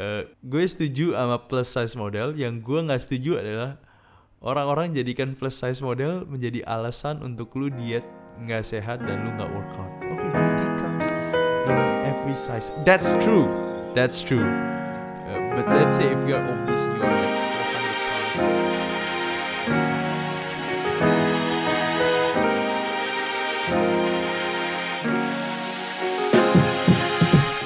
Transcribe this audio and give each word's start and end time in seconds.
uh, 0.00 0.24
gue 0.40 0.64
setuju 0.64 1.12
sama 1.12 1.36
plus 1.44 1.68
size 1.68 1.94
model. 1.94 2.32
Yang 2.32 2.64
gue 2.64 2.80
nggak 2.88 3.00
setuju 3.04 3.32
adalah 3.44 3.76
orang-orang 4.40 4.96
jadikan 4.96 5.36
plus 5.36 5.60
size 5.60 5.84
model 5.84 6.24
menjadi 6.24 6.64
alasan 6.64 7.20
untuk 7.20 7.52
lu 7.60 7.68
diet 7.68 8.04
nggak 8.40 8.64
sehat 8.64 9.04
dan 9.04 9.28
lu 9.28 9.30
nggak 9.36 9.50
workout. 9.52 9.92
Okay, 10.00 10.30
beauty 10.32 10.66
comes 10.80 11.04
in 11.04 11.76
every 12.08 12.36
size. 12.36 12.72
That's 12.88 13.12
true. 13.20 13.52
That's 13.92 14.24
true. 14.24 14.40
Uh, 14.40 15.60
but 15.60 15.68
let's 15.68 15.94
say 15.98 16.08
if 16.08 16.22
you 16.24 16.34
are 16.34 16.46
obese 16.48 16.80
you 16.80 17.02
are 17.04 17.12
like 17.20 17.36
400 17.52 18.00
pounds. 18.08 18.36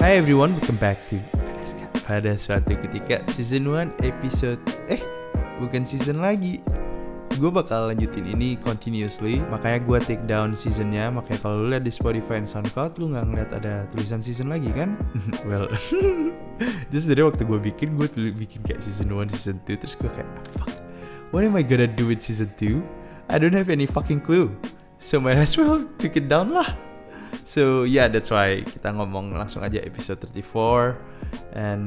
Hi 0.03 0.21
everyone, 0.21 0.53
welcome 0.59 0.77
back 0.77 1.01
to 1.09 1.43
Pada 2.05 2.36
suatu 2.36 2.77
ketika 2.77 3.25
season 3.32 3.73
1 3.73 4.04
episode 4.04 4.61
Eh, 4.93 5.00
bukan 5.57 5.89
season 5.89 6.21
lagi. 6.21 6.61
Gue 7.40 7.50
bakal 7.50 7.90
lanjutin 7.90 8.29
ini 8.29 8.61
continuously. 8.61 9.40
Makanya 9.49 9.82
gue 9.82 9.99
take 10.04 10.25
down 10.29 10.53
seasonnya. 10.53 11.08
Makanya 11.08 11.40
kalau 11.40 11.64
lu 11.64 11.72
lihat 11.72 11.82
di 11.82 11.90
Spotify 11.90 12.39
dan 12.39 12.46
Soundcloud 12.46 13.00
Lu 13.03 13.11
gak 13.11 13.27
ngeliat 13.27 13.50
ada 13.57 13.89
tulisan 13.90 14.22
season 14.22 14.53
lagi 14.53 14.71
kan? 14.71 14.94
well 15.49 15.67
Terus 16.93 17.11
dari 17.11 17.27
waktu 17.27 17.43
gue 17.43 17.58
bikin 17.58 17.99
Gue 17.99 18.07
bikin 18.14 18.63
kayak 18.63 18.85
season 18.85 19.11
1, 19.11 19.35
season 19.35 19.58
2 19.66 19.80
Terus 19.82 19.99
gue 19.99 20.11
kayak 20.14 20.30
Fuck 20.55 20.79
What 21.35 21.43
am 21.43 21.58
I 21.58 21.66
gonna 21.66 21.91
do 21.91 22.07
with 22.07 22.22
season 22.22 22.55
2? 22.55 22.79
I 23.32 23.43
don't 23.43 23.57
have 23.57 23.72
any 23.72 23.89
fucking 23.89 24.22
clue. 24.22 24.55
So 25.02 25.18
might 25.18 25.41
as 25.41 25.58
well 25.58 25.82
take 25.99 26.14
it 26.14 26.30
down 26.30 26.55
lah 26.55 26.93
So 27.43 27.82
yeah, 27.82 28.06
that's 28.06 28.30
why 28.30 28.62
kita 28.62 28.94
ngomong 28.94 29.34
langsung 29.34 29.66
aja 29.66 29.82
episode 29.82 30.22
34 30.22 31.58
And 31.58 31.84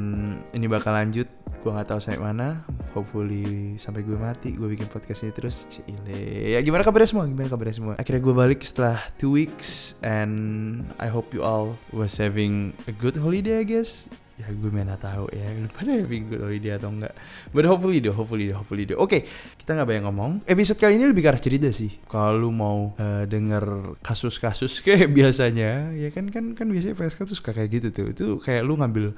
ini 0.52 0.68
bakal 0.68 0.92
lanjut. 0.92 1.32
Gue 1.64 1.72
gak 1.74 1.90
tahu 1.90 2.00
sampai 2.00 2.22
mana. 2.22 2.64
Hopefully 2.92 3.76
sampai 3.82 4.06
gue 4.06 4.16
mati 4.16 4.54
Gue 4.54 4.72
bikin 4.72 4.88
podcast 4.92 5.24
ini 5.24 5.32
terus. 5.32 5.66
Cile. 5.68 6.54
Ya 6.54 6.60
gimana 6.60 6.86
kabarnya 6.86 7.10
semua? 7.10 7.26
Gimana 7.26 7.48
kabarnya 7.48 7.76
semua? 7.76 7.94
Akhirnya 7.96 8.22
gue 8.24 8.36
balik 8.36 8.62
setelah 8.62 9.00
2 9.20 9.32
weeks 9.32 9.98
And 10.06 10.86
I 11.00 11.08
hope 11.08 11.32
you 11.32 11.42
all 11.42 11.80
was 11.96 12.20
having 12.20 12.76
a 12.86 12.94
good 12.94 13.16
holiday 13.16 13.64
I 13.64 13.66
guess 13.66 14.12
ya 14.38 14.54
gue 14.54 14.70
mana 14.70 14.94
tahu 14.96 15.26
ya. 15.34 15.50
Pada 15.74 15.98
having 15.98 16.30
good 16.30 16.42
holiday 16.46 16.78
atau 16.78 16.94
enggak. 16.94 17.14
But 17.50 17.66
hopefully 17.66 17.98
do 17.98 18.14
hopefully 18.14 18.54
do 18.54 18.54
hopefully 18.54 18.86
do 18.86 18.94
oke 18.94 19.10
okay, 19.10 19.22
kita 19.58 19.74
nggak 19.74 19.88
banyak 19.90 20.04
ngomong. 20.06 20.32
Episode 20.46 20.78
kali 20.78 21.02
ini 21.02 21.10
lebih 21.10 21.26
ke 21.26 21.30
arah 21.34 21.42
cerita 21.42 21.70
sih. 21.74 21.98
Kalau 22.06 22.54
mau 22.54 22.94
uh, 23.02 23.26
denger 23.26 23.98
kasus-kasus 24.06 24.80
kayak 24.86 25.10
biasanya 25.10 25.92
ya 25.98 26.14
kan 26.14 26.30
kan 26.30 26.54
kan 26.54 26.70
biasanya 26.70 26.94
PSK 26.94 27.20
tuh 27.26 27.38
suka 27.42 27.52
kayak 27.58 27.70
gitu 27.82 27.88
tuh. 27.90 28.08
Itu 28.14 28.26
kayak 28.38 28.62
lu 28.62 28.78
ngambil 28.78 29.18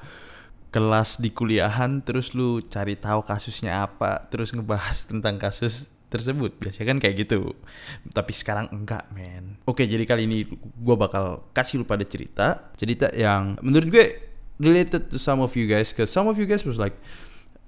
kelas 0.72 1.20
di 1.20 1.34
kuliahan 1.36 2.00
terus 2.06 2.32
lu 2.32 2.64
cari 2.64 2.94
tahu 2.96 3.26
kasusnya 3.26 3.90
apa 3.90 4.30
terus 4.30 4.56
ngebahas 4.56 5.04
tentang 5.04 5.36
kasus 5.36 5.92
tersebut. 6.08 6.56
Biasanya 6.64 6.96
kan 6.96 6.98
kayak 7.04 7.28
gitu. 7.28 7.60
Tapi 8.16 8.32
sekarang 8.32 8.72
enggak 8.72 9.12
men. 9.12 9.60
Oke 9.68 9.84
jadi 9.84 10.08
kali 10.08 10.32
ini 10.32 10.48
gue 10.80 10.96
bakal 10.96 11.52
kasih 11.52 11.84
lu 11.84 11.86
pada 11.86 12.08
cerita 12.08 12.72
cerita 12.80 13.12
yang 13.12 13.60
menurut 13.60 13.92
gue 13.92 14.29
related 14.60 15.08
to 15.08 15.18
some 15.18 15.40
of 15.40 15.56
you 15.56 15.66
guys 15.66 15.96
cause 15.96 16.12
some 16.12 16.28
of 16.28 16.36
you 16.36 16.46
guys 16.46 16.62
was 16.68 16.76
like 16.76 16.94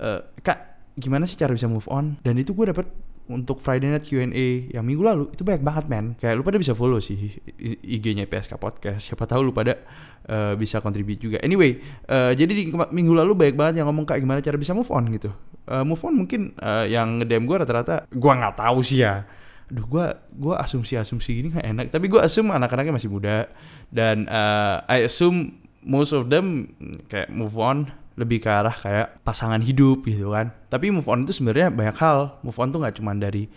uh, 0.04 0.22
kak 0.44 0.72
gimana 1.00 1.24
sih 1.24 1.40
cara 1.40 1.56
bisa 1.56 1.72
move 1.72 1.88
on? 1.88 2.20
Dan 2.20 2.36
itu 2.36 2.52
gue 2.52 2.68
dapet 2.68 2.88
untuk 3.32 3.64
Friday 3.64 3.88
Night 3.88 4.04
Q&A 4.04 4.76
yang 4.76 4.84
minggu 4.84 5.00
lalu 5.00 5.32
itu 5.32 5.48
banyak 5.48 5.64
banget 5.64 5.86
men. 5.88 6.20
Kayak 6.20 6.42
lu 6.42 6.44
pada 6.44 6.60
bisa 6.60 6.76
follow 6.76 7.00
sih 7.00 7.40
IG-nya 7.80 8.28
PSK 8.28 8.60
Podcast 8.60 9.08
siapa 9.08 9.24
tahu 9.24 9.48
lu 9.48 9.52
pada 9.56 9.80
uh, 10.28 10.54
bisa 10.60 10.84
contribute 10.84 11.24
juga. 11.24 11.38
Anyway 11.40 11.80
uh, 12.12 12.36
jadi 12.36 12.52
di 12.52 12.64
minggu 12.72 13.14
lalu 13.16 13.32
banyak 13.38 13.56
banget 13.56 13.74
yang 13.80 13.88
ngomong 13.88 14.04
kayak 14.04 14.20
gimana 14.20 14.44
cara 14.44 14.60
bisa 14.60 14.76
move 14.76 14.92
on? 14.92 15.08
gitu. 15.16 15.32
Uh, 15.70 15.88
move 15.88 16.02
on 16.04 16.14
mungkin 16.18 16.52
uh, 16.60 16.84
yang 16.84 17.24
ngedem 17.24 17.48
gue 17.48 17.56
rata-rata 17.56 18.04
gue 18.12 18.32
nggak 18.36 18.56
tahu 18.60 18.84
sih 18.84 19.00
ya. 19.08 19.24
Aduh 19.72 19.88
gue 19.88 20.06
gue 20.36 20.56
asumsi 20.60 21.00
asumsi 21.00 21.40
gini 21.40 21.48
nggak 21.56 21.68
enak. 21.72 21.86
Tapi 21.88 22.12
gue 22.12 22.20
assume 22.20 22.52
anak-anaknya 22.52 22.92
masih 23.00 23.08
muda. 23.08 23.48
Dan 23.88 24.28
uh, 24.28 24.84
I 24.92 25.08
assume 25.08 25.64
most 25.86 26.14
of 26.14 26.30
them 26.30 26.74
kayak 27.10 27.30
move 27.34 27.58
on 27.58 27.90
lebih 28.20 28.44
ke 28.44 28.50
arah 28.52 28.76
kayak 28.76 29.24
pasangan 29.24 29.64
hidup 29.64 30.04
gitu 30.04 30.36
kan. 30.36 30.52
Tapi 30.68 30.92
move 30.92 31.08
on 31.08 31.24
itu 31.24 31.42
sebenarnya 31.42 31.72
banyak 31.72 31.98
hal. 31.98 32.38
Move 32.44 32.58
on 32.60 32.70
tuh 32.70 32.80
nggak 32.84 32.96
cuma 33.00 33.16
dari 33.16 33.48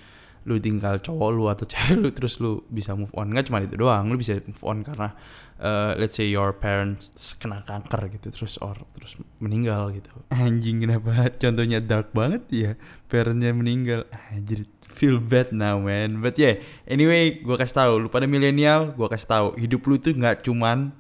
lu 0.45 0.61
tinggal 0.61 1.01
cowok 1.01 1.31
lu 1.33 1.49
atau 1.49 1.65
cewek 1.73 1.97
lu 1.97 2.09
terus 2.13 2.39
lu 2.39 2.63
bisa 2.71 2.95
move 2.95 3.11
on. 3.19 3.35
Nggak 3.35 3.51
cuma 3.51 3.61
itu 3.61 3.77
doang. 3.77 4.09
Lu 4.09 4.17
bisa 4.17 4.39
move 4.41 4.65
on 4.65 4.81
karena 4.87 5.13
uh, 5.59 5.93
let's 5.99 6.15
say 6.15 6.31
your 6.31 6.55
parents 6.55 7.35
kena 7.37 7.61
kanker 7.67 8.09
gitu 8.15 8.31
terus 8.31 8.57
or 8.63 8.79
terus 8.95 9.19
meninggal 9.43 9.91
gitu. 9.93 10.11
Anjing 10.31 10.87
kenapa? 10.87 11.29
Contohnya 11.43 11.83
dark 11.83 12.15
banget 12.15 12.43
ya 12.49 12.71
parentnya 13.11 13.51
meninggal. 13.51 14.07
Anjir 14.33 14.65
feel 14.87 15.19
bad 15.19 15.51
now 15.51 15.83
man. 15.83 16.23
But 16.23 16.39
yeah 16.39 16.63
anyway 16.87 17.43
gua 17.43 17.59
kasih 17.59 17.75
tahu 17.75 17.93
lu 18.07 18.09
pada 18.09 18.31
milenial 18.31 18.95
gua 18.95 19.11
kasih 19.11 19.29
tahu 19.29 19.47
hidup 19.59 19.83
lu 19.91 19.99
tuh 19.99 20.15
nggak 20.15 20.47
cuman 20.47 20.95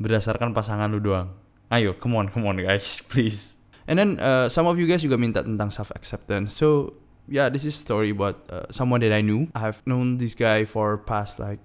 berdasarkan 0.00 0.56
pasangan 0.56 0.88
lu 0.88 0.98
doang. 0.98 1.30
Ayo, 1.70 1.94
come 1.94 2.18
on, 2.18 2.26
come 2.32 2.48
on 2.48 2.58
guys, 2.58 2.98
please. 3.12 3.60
And 3.86 4.00
then 4.00 4.10
uh, 4.18 4.48
some 4.48 4.66
of 4.66 4.80
you 4.80 4.88
guys 4.88 5.04
juga 5.04 5.20
minta 5.20 5.44
tentang 5.44 5.70
self 5.70 5.92
acceptance. 5.94 6.56
So 6.56 6.96
yeah, 7.28 7.52
this 7.52 7.62
is 7.62 7.76
story 7.76 8.10
about 8.10 8.42
uh, 8.50 8.66
someone 8.72 9.00
that 9.06 9.12
I 9.12 9.20
knew. 9.20 9.52
I've 9.54 9.84
known 9.86 10.18
this 10.18 10.34
guy 10.34 10.64
for 10.64 10.98
past 10.98 11.38
like 11.38 11.62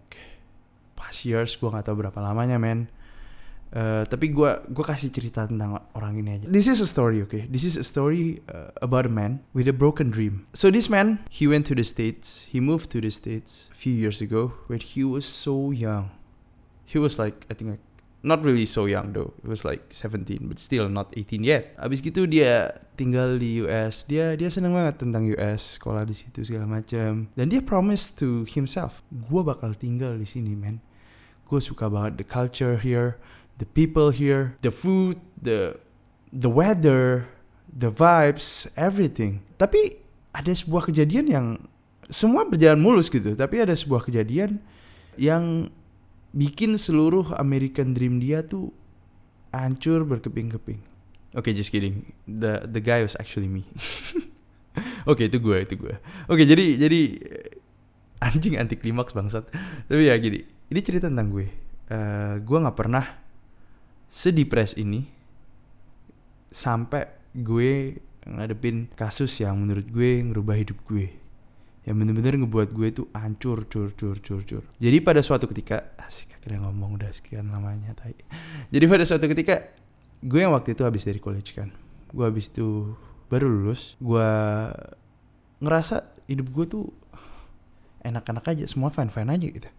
past 0.99 1.25
years. 1.25 1.55
Gua 1.57 1.73
nggak 1.73 1.89
tahu 1.89 2.05
berapa 2.05 2.19
lamanya, 2.21 2.61
man. 2.61 2.91
Uh, 3.75 4.07
tapi 4.07 4.31
gue 4.31 4.47
gua 4.71 4.85
kasih 4.87 5.11
cerita 5.11 5.49
tentang 5.49 5.81
orang 5.97 6.15
ini 6.21 6.39
aja. 6.39 6.45
This 6.47 6.69
is 6.69 6.79
a 6.79 6.87
story, 6.87 7.19
okay? 7.25 7.43
This 7.49 7.65
is 7.67 7.75
a 7.75 7.83
story 7.83 8.39
uh, 8.47 8.71
about 8.79 9.09
a 9.09 9.11
man 9.11 9.43
with 9.51 9.67
a 9.67 9.75
broken 9.75 10.13
dream. 10.13 10.47
So 10.55 10.71
this 10.71 10.87
man, 10.87 11.25
he 11.27 11.49
went 11.49 11.67
to 11.67 11.75
the 11.75 11.83
states. 11.83 12.47
He 12.47 12.63
moved 12.63 12.93
to 12.95 13.01
the 13.03 13.11
states 13.11 13.67
a 13.73 13.75
few 13.75 13.91
years 13.91 14.21
ago 14.21 14.55
when 14.71 14.79
he 14.79 15.03
was 15.03 15.27
so 15.27 15.75
young. 15.75 16.13
He 16.85 17.01
was 17.01 17.19
like 17.19 17.43
I 17.49 17.57
think 17.57 17.75
like 17.75 17.85
not 18.25 18.41
really 18.41 18.65
so 18.65 18.89
young 18.89 19.13
though. 19.13 19.37
It 19.45 19.47
was 19.47 19.61
like 19.61 19.93
17 19.93 20.49
but 20.49 20.57
still 20.57 20.89
not 20.89 21.13
18 21.13 21.45
yet. 21.45 21.77
Abis 21.77 22.01
gitu 22.01 22.25
dia 22.25 22.73
tinggal 22.97 23.37
di 23.37 23.61
US. 23.63 24.03
Dia 24.09 24.33
dia 24.33 24.49
seneng 24.49 24.73
banget 24.73 25.05
tentang 25.05 25.29
US, 25.37 25.77
sekolah 25.77 26.03
di 26.09 26.17
situ 26.17 26.41
segala 26.41 26.65
macam. 26.65 27.29
Dan 27.37 27.45
dia 27.53 27.61
promise 27.61 28.09
to 28.09 28.43
himself, 28.49 29.05
gue 29.13 29.41
bakal 29.45 29.77
tinggal 29.77 30.17
di 30.17 30.25
sini, 30.25 30.57
man. 30.57 30.81
Gue 31.45 31.61
suka 31.61 31.85
banget 31.85 32.17
the 32.17 32.25
culture 32.25 32.81
here, 32.81 33.21
the 33.61 33.69
people 33.69 34.09
here, 34.09 34.57
the 34.65 34.73
food, 34.73 35.21
the 35.37 35.77
the 36.33 36.49
weather, 36.49 37.29
the 37.69 37.93
vibes, 37.93 38.65
everything. 38.73 39.45
Tapi 39.61 40.01
ada 40.33 40.51
sebuah 40.51 40.89
kejadian 40.89 41.25
yang 41.29 41.47
semua 42.09 42.45
berjalan 42.45 42.81
mulus 42.81 43.07
gitu, 43.07 43.37
tapi 43.37 43.61
ada 43.61 43.73
sebuah 43.73 44.05
kejadian 44.05 44.59
yang 45.15 45.69
bikin 46.35 46.75
seluruh 46.75 47.31
American 47.39 47.95
Dream 47.95 48.19
dia 48.19 48.43
tuh 48.43 48.75
hancur 49.55 50.03
berkeping-keping. 50.03 50.83
Oke, 51.35 51.51
okay, 51.51 51.53
just 51.55 51.71
kidding. 51.71 52.11
The 52.27 52.67
the 52.67 52.83
guy 52.83 53.03
was 53.03 53.15
actually 53.15 53.47
me. 53.47 53.63
Oke, 55.07 55.23
okay, 55.23 55.25
itu 55.31 55.39
gue, 55.39 55.57
itu 55.63 55.75
gue. 55.79 55.95
Oke, 56.27 56.43
okay, 56.43 56.45
jadi 56.47 56.65
jadi 56.75 57.01
anjing 58.19 58.59
anti 58.59 58.75
klimaks 58.75 59.15
bangsat. 59.15 59.47
Tapi 59.87 60.11
ya 60.11 60.15
gini, 60.19 60.43
ini 60.43 60.79
cerita 60.83 61.07
tentang 61.07 61.31
gue. 61.31 61.47
Uh, 61.87 62.39
gue 62.43 62.57
nggak 62.59 62.77
pernah 62.77 63.05
sedepres 64.11 64.75
ini 64.79 65.07
sampai 66.51 67.11
gue 67.35 67.99
ngadepin 68.25 68.87
kasus 68.95 69.43
yang 69.43 69.59
menurut 69.59 69.85
gue 69.91 70.23
ngerubah 70.23 70.55
hidup 70.55 70.79
gue 70.87 71.24
yang 71.85 72.01
bener-bener 72.01 72.41
ngebuat 72.41 72.73
gue 72.73 72.87
tuh 72.89 73.07
hancur 73.13 73.69
cur 73.69 73.93
cur 73.93 74.17
cur 74.17 74.41
cur. 74.41 74.63
Jadi 74.81 74.97
pada 75.05 75.21
suatu 75.21 75.45
ketika 75.45 75.93
asik 76.01 76.41
akhirnya 76.41 76.65
ngomong 76.65 76.97
udah 76.97 77.13
sekian 77.13 77.53
lamanya 77.53 77.93
tai. 77.93 78.17
Jadi 78.73 78.85
pada 78.89 79.05
suatu 79.05 79.29
ketika 79.29 79.69
gue 80.25 80.39
yang 80.41 80.51
waktu 80.51 80.73
itu 80.73 80.81
habis 80.81 81.05
dari 81.05 81.21
college 81.21 81.53
kan. 81.53 81.69
Gue 82.09 82.25
habis 82.25 82.49
itu 82.49 82.97
baru 83.29 83.45
lulus 83.45 83.93
gue 84.01 84.29
ngerasa 85.61 86.09
hidup 86.25 86.49
gue 86.49 86.65
tuh 86.65 86.85
enak-enak 88.05 88.45
aja 88.49 88.65
semua 88.65 88.89
fine 88.89 89.13
fine 89.13 89.29
aja 89.29 89.47
gitu. 89.47 89.69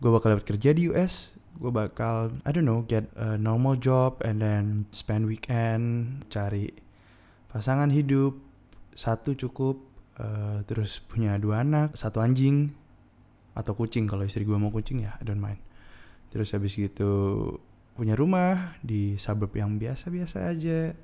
Gue 0.00 0.10
bakal 0.10 0.40
dapat 0.40 0.48
kerja 0.48 0.72
di 0.72 0.88
US 0.88 1.36
gue 1.54 1.70
bakal 1.70 2.34
I 2.42 2.50
don't 2.50 2.66
know 2.66 2.82
get 2.82 3.06
a 3.14 3.38
normal 3.38 3.78
job 3.78 4.18
and 4.26 4.42
then 4.42 4.90
spend 4.90 5.30
weekend 5.30 6.26
cari 6.26 6.74
pasangan 7.54 7.94
hidup 7.94 8.34
satu 8.98 9.38
cukup 9.38 9.93
Uh, 10.14 10.62
terus 10.70 11.02
punya 11.02 11.34
dua 11.42 11.66
anak, 11.66 11.98
satu 11.98 12.22
anjing 12.22 12.70
atau 13.54 13.74
kucing 13.74 14.06
kalau 14.06 14.26
istri 14.26 14.46
gue 14.46 14.54
mau 14.54 14.70
kucing 14.70 15.02
ya, 15.02 15.18
I 15.18 15.26
don't 15.26 15.42
mind. 15.42 15.58
Terus 16.30 16.54
habis 16.54 16.74
gitu 16.74 17.10
punya 17.94 18.18
rumah 18.18 18.78
di 18.82 19.14
suburb 19.18 19.54
yang 19.54 19.78
biasa-biasa 19.78 20.50
aja. 20.50 20.94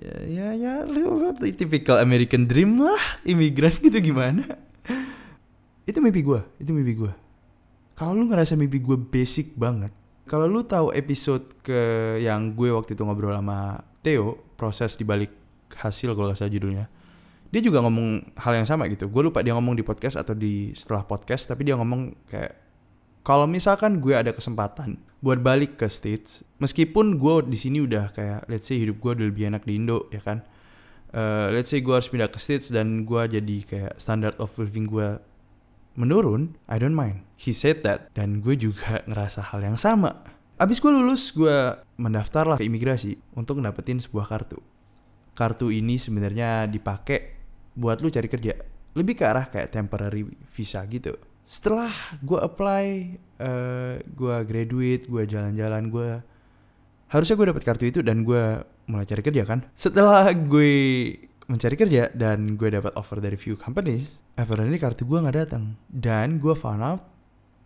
Ya 0.00 0.16
ya 0.24 0.48
ya 0.54 0.74
lu 0.86 1.18
typical 1.40 2.00
American 2.00 2.48
dream 2.48 2.80
lah, 2.80 3.20
imigran 3.26 3.74
gitu 3.80 4.00
gimana? 4.00 4.44
itu 5.88 5.98
mimpi 5.98 6.22
gue, 6.22 6.40
itu 6.62 6.70
mimpi 6.70 6.94
gue. 6.94 7.12
Kalau 7.98 8.16
lu 8.16 8.30
ngerasa 8.30 8.56
mimpi 8.56 8.80
gue 8.80 8.96
basic 8.96 9.58
banget, 9.58 9.92
Kalau 10.30 10.46
lu 10.46 10.62
tahu 10.62 10.94
episode 10.94 11.42
ke 11.58 12.14
yang 12.22 12.54
gue 12.54 12.70
waktu 12.70 12.94
itu 12.94 13.02
ngobrol 13.02 13.34
sama 13.34 13.82
Theo, 13.98 14.38
proses 14.54 14.94
dibalik 14.94 15.34
hasil 15.74 16.14
kalau 16.14 16.30
gak 16.30 16.38
salah 16.38 16.54
judulnya. 16.54 16.86
Dia 17.50 17.60
juga 17.60 17.82
ngomong 17.82 18.38
hal 18.38 18.62
yang 18.62 18.66
sama 18.66 18.86
gitu. 18.86 19.10
Gue 19.10 19.26
lupa 19.26 19.42
dia 19.42 19.54
ngomong 19.58 19.74
di 19.74 19.82
podcast 19.82 20.14
atau 20.14 20.38
di 20.38 20.70
setelah 20.70 21.02
podcast, 21.02 21.50
tapi 21.50 21.66
dia 21.66 21.74
ngomong 21.74 22.14
kayak 22.30 22.54
kalau 23.26 23.44
misalkan 23.44 24.00
gue 24.00 24.14
ada 24.16 24.32
kesempatan 24.32 24.96
buat 25.20 25.42
balik 25.42 25.76
ke 25.76 25.90
States, 25.90 26.46
meskipun 26.62 27.20
gue 27.20 27.34
di 27.50 27.58
sini 27.58 27.84
udah 27.84 28.14
kayak 28.16 28.48
let's 28.48 28.70
say 28.70 28.80
hidup 28.80 28.96
gue 29.02 29.12
udah 29.18 29.26
lebih 29.28 29.52
enak 29.52 29.66
di 29.66 29.76
Indo 29.76 30.08
ya 30.08 30.22
kan. 30.22 30.46
Uh, 31.10 31.50
let's 31.50 31.74
say 31.74 31.82
gue 31.82 31.90
harus 31.90 32.06
pindah 32.06 32.30
ke 32.30 32.38
States 32.38 32.70
dan 32.70 33.02
gue 33.02 33.22
jadi 33.26 33.56
kayak 33.66 33.98
standard 33.98 34.38
of 34.38 34.54
living 34.56 34.86
gue 34.86 35.18
menurun, 35.98 36.54
I 36.70 36.78
don't 36.78 36.94
mind. 36.94 37.26
He 37.34 37.50
said 37.50 37.82
that 37.82 38.14
dan 38.14 38.40
gue 38.40 38.54
juga 38.54 39.02
ngerasa 39.10 39.50
hal 39.50 39.66
yang 39.66 39.76
sama. 39.76 40.22
Abis 40.60 40.78
gue 40.78 40.92
lulus, 40.92 41.34
gue 41.34 41.74
mendaftar 41.98 42.46
lah 42.46 42.56
ke 42.60 42.64
imigrasi 42.68 43.18
untuk 43.34 43.58
dapetin 43.58 43.98
sebuah 43.98 44.28
kartu. 44.28 44.62
Kartu 45.34 45.72
ini 45.72 45.96
sebenarnya 45.96 46.68
dipakai 46.68 47.39
buat 47.80 48.04
lu 48.04 48.12
cari 48.12 48.28
kerja. 48.28 48.52
Lebih 48.92 49.16
ke 49.16 49.24
arah 49.24 49.48
kayak 49.48 49.72
temporary 49.72 50.28
visa 50.52 50.84
gitu. 50.84 51.16
Setelah 51.48 51.90
gue 52.20 52.36
apply, 52.36 52.86
uh, 53.40 53.94
gue 54.04 54.36
graduate, 54.44 55.08
gue 55.08 55.22
jalan-jalan, 55.24 55.88
gue 55.88 56.10
harusnya 57.10 57.34
gue 57.34 57.46
dapet 57.50 57.64
kartu 57.64 57.84
itu 57.88 58.00
dan 58.04 58.22
gue 58.22 58.60
mulai 58.86 59.08
cari 59.08 59.22
kerja 59.24 59.42
kan. 59.48 59.64
Setelah 59.72 60.30
gue 60.30 60.72
mencari 61.50 61.74
kerja 61.74 62.12
dan 62.14 62.54
gue 62.54 62.68
dapat 62.70 62.94
offer 62.94 63.18
dari 63.18 63.34
few 63.34 63.58
companies, 63.58 64.22
apparently 64.38 64.78
kartu 64.78 65.02
gue 65.08 65.18
nggak 65.18 65.38
datang. 65.48 65.74
Dan 65.90 66.38
gue 66.38 66.54
found 66.54 66.84
out 66.84 67.02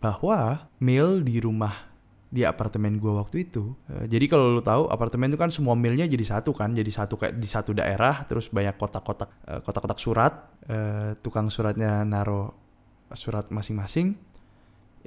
bahwa 0.01 0.69
mail 0.81 1.21
di 1.21 1.37
rumah 1.37 1.94
di 2.35 2.43
apartemen 2.43 2.99
gue 2.99 3.13
waktu 3.15 3.47
itu. 3.47 3.71
Uh, 3.87 4.03
jadi 4.11 4.27
kalau 4.27 4.59
lo 4.59 4.61
tahu 4.61 4.91
apartemen 4.91 5.31
itu 5.31 5.39
kan 5.39 5.47
semua 5.47 5.71
mailnya 5.79 6.03
jadi 6.03 6.35
satu 6.35 6.51
kan, 6.51 6.75
jadi 6.75 6.91
satu 6.91 7.15
kayak 7.15 7.39
di 7.39 7.47
satu 7.47 7.71
daerah, 7.71 8.27
terus 8.27 8.51
banyak 8.51 8.75
kotak-kotak 8.75 9.31
uh, 9.47 9.63
kotak-kotak 9.63 9.99
surat, 10.03 10.33
uh, 10.67 11.15
tukang 11.23 11.47
suratnya 11.47 12.03
naro 12.03 12.51
surat 13.15 13.47
masing-masing. 13.47 14.19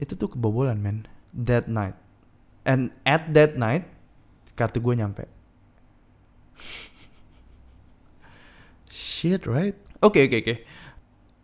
Itu 0.01 0.17
tuh 0.17 0.33
kebobolan 0.33 0.81
men. 0.81 1.05
That 1.37 1.69
night. 1.69 2.01
And 2.65 2.97
at 3.05 3.37
that 3.37 3.61
night 3.61 3.85
kartu 4.57 4.81
gue 4.81 4.97
nyampe. 4.97 5.29
shit, 9.19 9.47
right? 9.51 9.75
Oke, 9.99 10.23
okay, 10.23 10.25
oke, 10.31 10.31
okay, 10.31 10.39
oke. 10.39 10.47
Okay. 10.47 10.59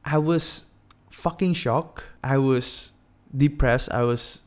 I 0.07 0.19
was 0.23 0.71
fucking 1.11 1.59
shocked. 1.59 2.07
I 2.23 2.39
was 2.39 2.95
depressed. 3.35 3.91
I 3.91 4.07
was 4.07 4.44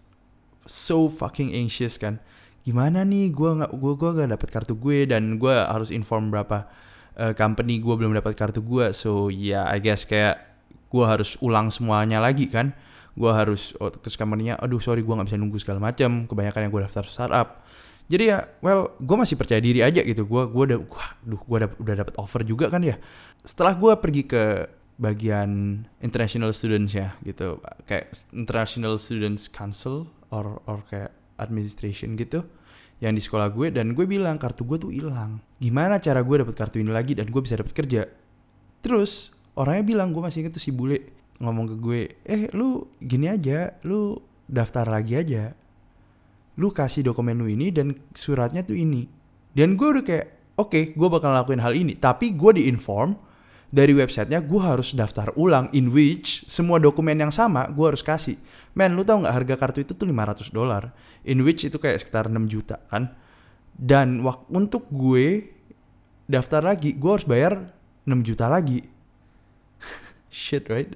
so 0.68 1.10
fucking 1.10 1.56
anxious 1.56 1.98
kan. 1.98 2.20
Gimana 2.62 3.08
nih 3.08 3.32
gue 3.32 3.50
nggak 3.64 3.72
gue 3.72 3.94
gue 3.96 4.10
gak 4.12 4.30
dapet 4.36 4.50
kartu 4.52 4.74
gue 4.76 5.08
dan 5.08 5.40
gue 5.40 5.56
harus 5.56 5.88
inform 5.90 6.30
berapa 6.30 6.68
uh, 7.16 7.34
company 7.34 7.80
gue 7.80 7.96
belum 7.96 8.14
dapat 8.14 8.36
kartu 8.36 8.60
gue. 8.60 8.92
So 8.92 9.32
yeah, 9.32 9.66
I 9.66 9.80
guess 9.80 10.04
kayak 10.04 10.44
gue 10.92 11.06
harus 11.08 11.40
ulang 11.40 11.72
semuanya 11.72 12.20
lagi 12.20 12.52
kan. 12.52 12.76
Gue 13.18 13.34
harus 13.34 13.74
oh, 13.82 13.90
ke 13.90 14.14
company-nya, 14.14 14.62
aduh 14.62 14.78
sorry 14.78 15.02
gue 15.02 15.10
nggak 15.10 15.26
bisa 15.34 15.40
nunggu 15.42 15.58
segala 15.58 15.82
macam. 15.82 16.30
Kebanyakan 16.30 16.70
yang 16.70 16.72
gue 16.76 16.84
daftar 16.86 17.06
startup 17.10 17.66
jadi 18.08 18.24
ya 18.24 18.40
well 18.64 18.96
gue 18.98 19.18
masih 19.20 19.36
percaya 19.36 19.60
diri 19.60 19.84
aja 19.84 20.00
gitu 20.02 20.24
gue 20.24 20.44
gue 20.48 20.64
udah 20.74 20.80
duh 21.28 21.42
gue 21.44 21.58
udah 21.68 21.96
dapet 21.96 22.16
offer 22.16 22.42
juga 22.48 22.72
kan 22.72 22.82
ya 22.82 22.96
setelah 23.44 23.76
gue 23.76 23.94
pergi 24.00 24.24
ke 24.24 24.44
bagian 24.98 25.84
international 26.02 26.56
students 26.56 26.96
ya 26.96 27.14
gitu 27.22 27.62
kayak 27.86 28.16
international 28.34 28.98
students 28.98 29.46
council 29.52 30.10
or 30.34 30.60
or 30.68 30.84
kayak 30.88 31.14
administration 31.38 32.18
gitu 32.18 32.44
yang 32.98 33.14
di 33.14 33.22
sekolah 33.22 33.54
gue 33.54 33.70
dan 33.70 33.94
gue 33.94 34.06
bilang 34.10 34.42
kartu 34.42 34.66
gue 34.66 34.78
tuh 34.82 34.90
hilang. 34.90 35.38
Gimana 35.62 36.02
cara 36.02 36.26
gue 36.26 36.36
dapet 36.42 36.56
kartu 36.58 36.82
ini 36.82 36.90
lagi 36.90 37.14
dan 37.14 37.30
gue 37.30 37.42
bisa 37.42 37.54
dapet 37.54 37.74
kerja? 37.78 38.10
Terus 38.82 39.30
orangnya 39.54 39.86
bilang 39.86 40.10
gue 40.14 40.22
masih 40.22 40.46
inget 40.46 40.58
tuh 40.58 40.64
si 40.64 40.74
bule 40.74 41.14
ngomong 41.38 41.70
ke 41.70 41.76
gue 41.78 42.02
eh 42.26 42.50
lu 42.58 42.90
gini 42.98 43.30
aja 43.30 43.78
lu 43.86 44.18
daftar 44.50 44.90
lagi 44.90 45.14
aja. 45.14 45.54
Lu 46.58 46.74
kasih 46.74 47.06
dokumen 47.06 47.38
lu 47.38 47.46
ini 47.46 47.70
dan 47.70 47.94
suratnya 48.18 48.66
tuh 48.66 48.74
ini 48.74 49.06
dan 49.54 49.78
gue 49.78 49.88
udah 49.90 50.04
kayak 50.06 50.58
oke 50.58 50.74
okay, 50.74 50.84
gue 50.98 51.08
bakal 51.10 51.30
lakuin 51.38 51.62
hal 51.62 51.78
ini. 51.78 51.94
Tapi 51.94 52.34
gue 52.34 52.58
diinform 52.58 53.27
dari 53.68 53.92
websitenya 53.92 54.40
gue 54.48 54.62
harus 54.64 54.96
daftar 54.96 55.36
ulang 55.36 55.68
in 55.76 55.92
which 55.92 56.48
semua 56.48 56.80
dokumen 56.80 57.20
yang 57.20 57.34
sama 57.36 57.68
gue 57.68 57.84
harus 57.84 58.00
kasih. 58.00 58.40
Men 58.72 58.96
lu 58.96 59.04
tau 59.04 59.20
nggak 59.20 59.36
harga 59.36 59.56
kartu 59.60 59.80
itu 59.84 59.92
tuh 59.92 60.08
500 60.08 60.56
dolar? 60.56 60.96
In 61.28 61.44
which 61.44 61.68
itu 61.68 61.76
kayak 61.76 62.00
sekitar 62.00 62.32
6 62.32 62.40
juta 62.48 62.80
kan? 62.88 63.12
Dan 63.76 64.24
untuk 64.48 64.88
gue 64.88 65.52
daftar 66.32 66.64
lagi 66.64 66.96
gue 66.96 67.12
harus 67.12 67.28
bayar 67.28 67.76
6 68.08 68.16
juta 68.24 68.48
lagi. 68.48 68.88
Shit 70.32 70.72
right? 70.72 70.96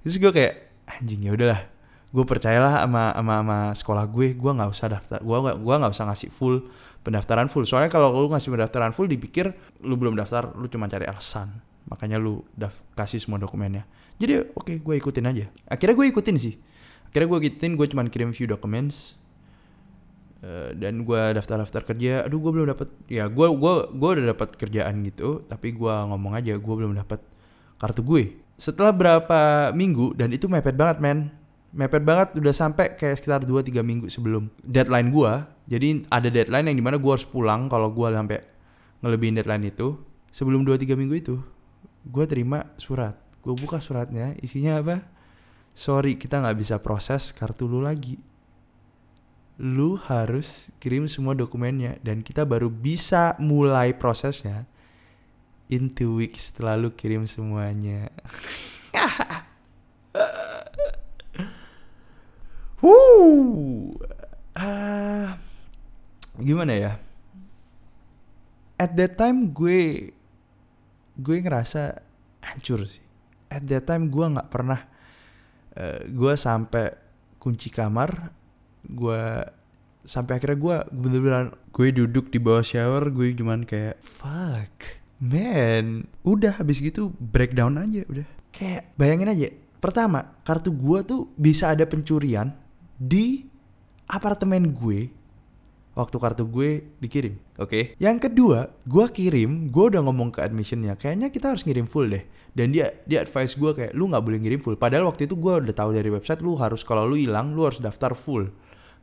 Terus 0.00 0.16
gue 0.16 0.32
kayak 0.32 0.54
anjing 0.88 1.20
ya 1.20 1.36
udahlah. 1.36 1.68
Gue 2.16 2.24
percayalah 2.24 2.80
sama 2.80 3.12
sama 3.12 3.34
sama 3.44 3.58
sekolah 3.76 4.04
gue 4.08 4.32
gue 4.32 4.52
nggak 4.56 4.70
usah 4.72 4.88
daftar 4.88 5.20
gue 5.20 5.36
nggak 5.36 5.56
gue 5.60 5.74
nggak 5.84 5.92
usah 5.92 6.06
ngasih 6.08 6.32
full 6.32 6.64
pendaftaran 7.04 7.52
full. 7.52 7.68
Soalnya 7.68 7.92
kalau 7.92 8.08
lu 8.16 8.32
ngasih 8.32 8.48
pendaftaran 8.48 8.96
full 8.96 9.04
dipikir 9.04 9.52
lu 9.84 10.00
belum 10.00 10.16
daftar 10.16 10.56
lu 10.56 10.64
cuma 10.72 10.88
cari 10.88 11.04
alasan 11.04 11.75
makanya 11.86 12.18
lu 12.18 12.42
daf 12.58 12.82
kasih 12.98 13.22
semua 13.22 13.38
dokumennya. 13.38 13.86
Jadi 14.18 14.42
oke 14.52 14.66
okay, 14.66 14.76
gue 14.82 14.94
ikutin 14.98 15.26
aja. 15.26 15.44
Akhirnya 15.70 15.94
gue 15.94 16.06
ikutin 16.10 16.36
sih. 16.38 16.54
Akhirnya 17.10 17.28
gue 17.30 17.38
ikutin 17.46 17.72
gue 17.78 17.86
cuma 17.86 18.02
kirim 18.10 18.34
few 18.34 18.50
documents 18.50 19.14
uh, 20.42 20.74
dan 20.74 21.06
gue 21.06 21.22
daftar-daftar 21.36 21.82
kerja. 21.86 22.26
Aduh 22.26 22.42
gue 22.42 22.52
belum 22.52 22.66
dapat 22.74 22.88
ya 23.06 23.30
gue 23.30 23.46
gue 23.46 23.74
gue 23.94 24.08
udah 24.18 24.26
dapat 24.34 24.48
kerjaan 24.58 25.04
gitu 25.06 25.46
tapi 25.46 25.76
gue 25.76 25.94
ngomong 26.10 26.34
aja 26.34 26.58
gue 26.58 26.74
belum 26.74 26.98
dapat 26.98 27.22
kartu 27.78 28.02
gue. 28.02 28.46
Setelah 28.56 28.90
berapa 28.90 29.70
minggu 29.76 30.16
dan 30.16 30.32
itu 30.32 30.48
mepet 30.48 30.74
banget 30.74 30.98
men. 30.98 31.28
Mepet 31.76 32.00
banget 32.00 32.32
udah 32.40 32.54
sampai 32.56 32.96
kayak 32.96 33.20
sekitar 33.20 33.44
2-3 33.44 33.84
minggu 33.84 34.08
sebelum 34.08 34.48
deadline 34.64 35.12
gua. 35.12 35.44
Jadi 35.68 36.08
ada 36.08 36.32
deadline 36.32 36.72
yang 36.72 36.80
di 36.80 36.80
mana 36.80 36.96
gua 36.96 37.20
harus 37.20 37.28
pulang 37.28 37.68
kalau 37.68 37.92
gua 37.92 38.16
sampai 38.16 38.40
ngelebihin 39.04 39.36
deadline 39.36 39.68
itu 39.68 40.00
sebelum 40.32 40.64
2-3 40.64 40.96
minggu 40.96 41.14
itu 41.20 41.36
gua 42.06 42.24
terima 42.24 42.70
surat. 42.78 43.18
Gua 43.42 43.54
buka 43.58 43.82
suratnya 43.82 44.38
isinya 44.42 44.78
apa? 44.78 45.02
Sorry 45.76 46.16
kita 46.16 46.40
nggak 46.40 46.56
bisa 46.56 46.76
proses 46.80 47.34
kartu 47.36 47.68
lu 47.68 47.84
lagi. 47.84 48.16
Lu 49.60 49.96
harus 49.96 50.72
kirim 50.80 51.08
semua 51.08 51.36
dokumennya 51.36 52.00
dan 52.00 52.24
kita 52.24 52.46
baru 52.48 52.68
bisa 52.68 53.36
mulai 53.40 53.92
prosesnya 53.92 54.64
in 55.66 55.90
two 55.90 56.14
weeks 56.14 56.52
setelah 56.52 56.78
lu 56.78 56.94
kirim 56.94 57.26
semuanya. 57.26 58.08
Wuh, 62.76 63.90
uh, 64.54 65.28
gimana 66.38 66.72
ya? 66.76 66.92
At 68.76 68.92
that 69.00 69.16
time 69.16 69.48
gue 69.50 70.12
gue 71.16 71.36
ngerasa 71.40 72.05
hancur 72.46 72.86
sih. 72.86 73.02
At 73.50 73.66
that 73.70 73.86
time 73.86 74.10
gue 74.10 74.26
nggak 74.26 74.48
pernah 74.50 74.80
uh, 75.78 76.00
gue 76.06 76.32
sampai 76.34 76.94
kunci 77.42 77.70
kamar, 77.70 78.30
gue 78.86 79.22
sampai 80.06 80.38
akhirnya 80.38 80.58
gue 80.58 80.76
bener-bener 80.94 81.46
gue 81.74 81.86
duduk 81.90 82.30
di 82.30 82.38
bawah 82.38 82.62
shower 82.62 83.10
gue 83.10 83.34
cuman 83.34 83.66
kayak 83.66 83.98
fuck 83.98 85.02
man 85.18 86.06
udah 86.22 86.62
habis 86.62 86.78
gitu 86.78 87.10
breakdown 87.18 87.74
aja 87.74 88.06
udah 88.06 88.26
kayak 88.54 88.94
bayangin 88.94 89.34
aja 89.34 89.48
pertama 89.82 90.38
kartu 90.46 90.70
gue 90.70 90.98
tuh 91.02 91.20
bisa 91.34 91.74
ada 91.74 91.82
pencurian 91.84 92.54
di 92.96 93.44
apartemen 94.06 94.70
gue 94.70 95.10
waktu 95.96 96.16
kartu 96.20 96.44
gue 96.44 96.84
dikirim. 97.00 97.40
Oke. 97.56 97.64
Okay. 97.64 97.82
Yang 97.96 98.28
kedua, 98.28 98.68
gue 98.84 99.06
kirim, 99.08 99.72
gue 99.72 99.84
udah 99.96 100.04
ngomong 100.04 100.28
ke 100.28 100.44
admissionnya, 100.44 100.92
kayaknya 101.00 101.32
kita 101.32 101.56
harus 101.56 101.64
ngirim 101.64 101.88
full 101.88 102.12
deh. 102.12 102.22
Dan 102.52 102.76
dia 102.76 102.92
dia 103.08 103.24
advice 103.24 103.56
gue 103.56 103.72
kayak 103.72 103.92
lu 103.96 104.12
nggak 104.12 104.20
boleh 104.20 104.38
ngirim 104.44 104.60
full. 104.60 104.76
Padahal 104.76 105.08
waktu 105.08 105.24
itu 105.24 105.34
gue 105.34 105.52
udah 105.64 105.74
tahu 105.74 105.96
dari 105.96 106.12
website 106.12 106.44
lu 106.44 106.54
harus 106.60 106.84
kalau 106.84 107.08
lu 107.08 107.16
hilang 107.16 107.56
lu 107.56 107.64
harus 107.64 107.80
daftar 107.80 108.12
full. 108.12 108.52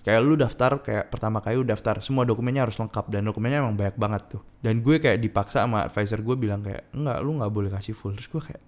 Kayak 0.04 0.22
lu 0.22 0.36
daftar 0.36 0.72
kayak 0.84 1.10
pertama 1.10 1.40
kali 1.40 1.58
lu 1.58 1.66
daftar 1.66 1.98
semua 2.04 2.28
dokumennya 2.28 2.68
harus 2.68 2.76
lengkap 2.76 3.08
dan 3.08 3.24
dokumennya 3.24 3.64
emang 3.66 3.74
banyak 3.74 3.98
banget 3.98 4.38
tuh. 4.38 4.42
Dan 4.62 4.86
gue 4.86 5.02
kayak 5.02 5.18
dipaksa 5.18 5.66
sama 5.66 5.90
advisor 5.90 6.22
gue 6.22 6.36
bilang 6.38 6.62
kayak 6.62 6.94
enggak 6.94 7.18
lu 7.26 7.32
nggak 7.42 7.52
boleh 7.54 7.70
kasih 7.74 7.98
full. 7.98 8.14
Terus 8.14 8.30
gue 8.30 8.42
kayak 8.54 8.62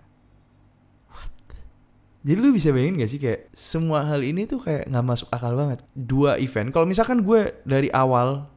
jadi 2.26 2.42
lu 2.42 2.50
bisa 2.58 2.74
bayangin 2.74 3.06
gak 3.06 3.12
sih 3.14 3.22
kayak 3.22 3.54
semua 3.54 4.02
hal 4.02 4.26
ini 4.26 4.50
tuh 4.50 4.58
kayak 4.58 4.90
nggak 4.90 5.06
masuk 5.06 5.30
akal 5.30 5.54
banget. 5.54 5.86
Dua 5.94 6.42
event. 6.42 6.74
Kalau 6.74 6.90
misalkan 6.90 7.22
gue 7.22 7.54
dari 7.70 7.94
awal 7.94 8.50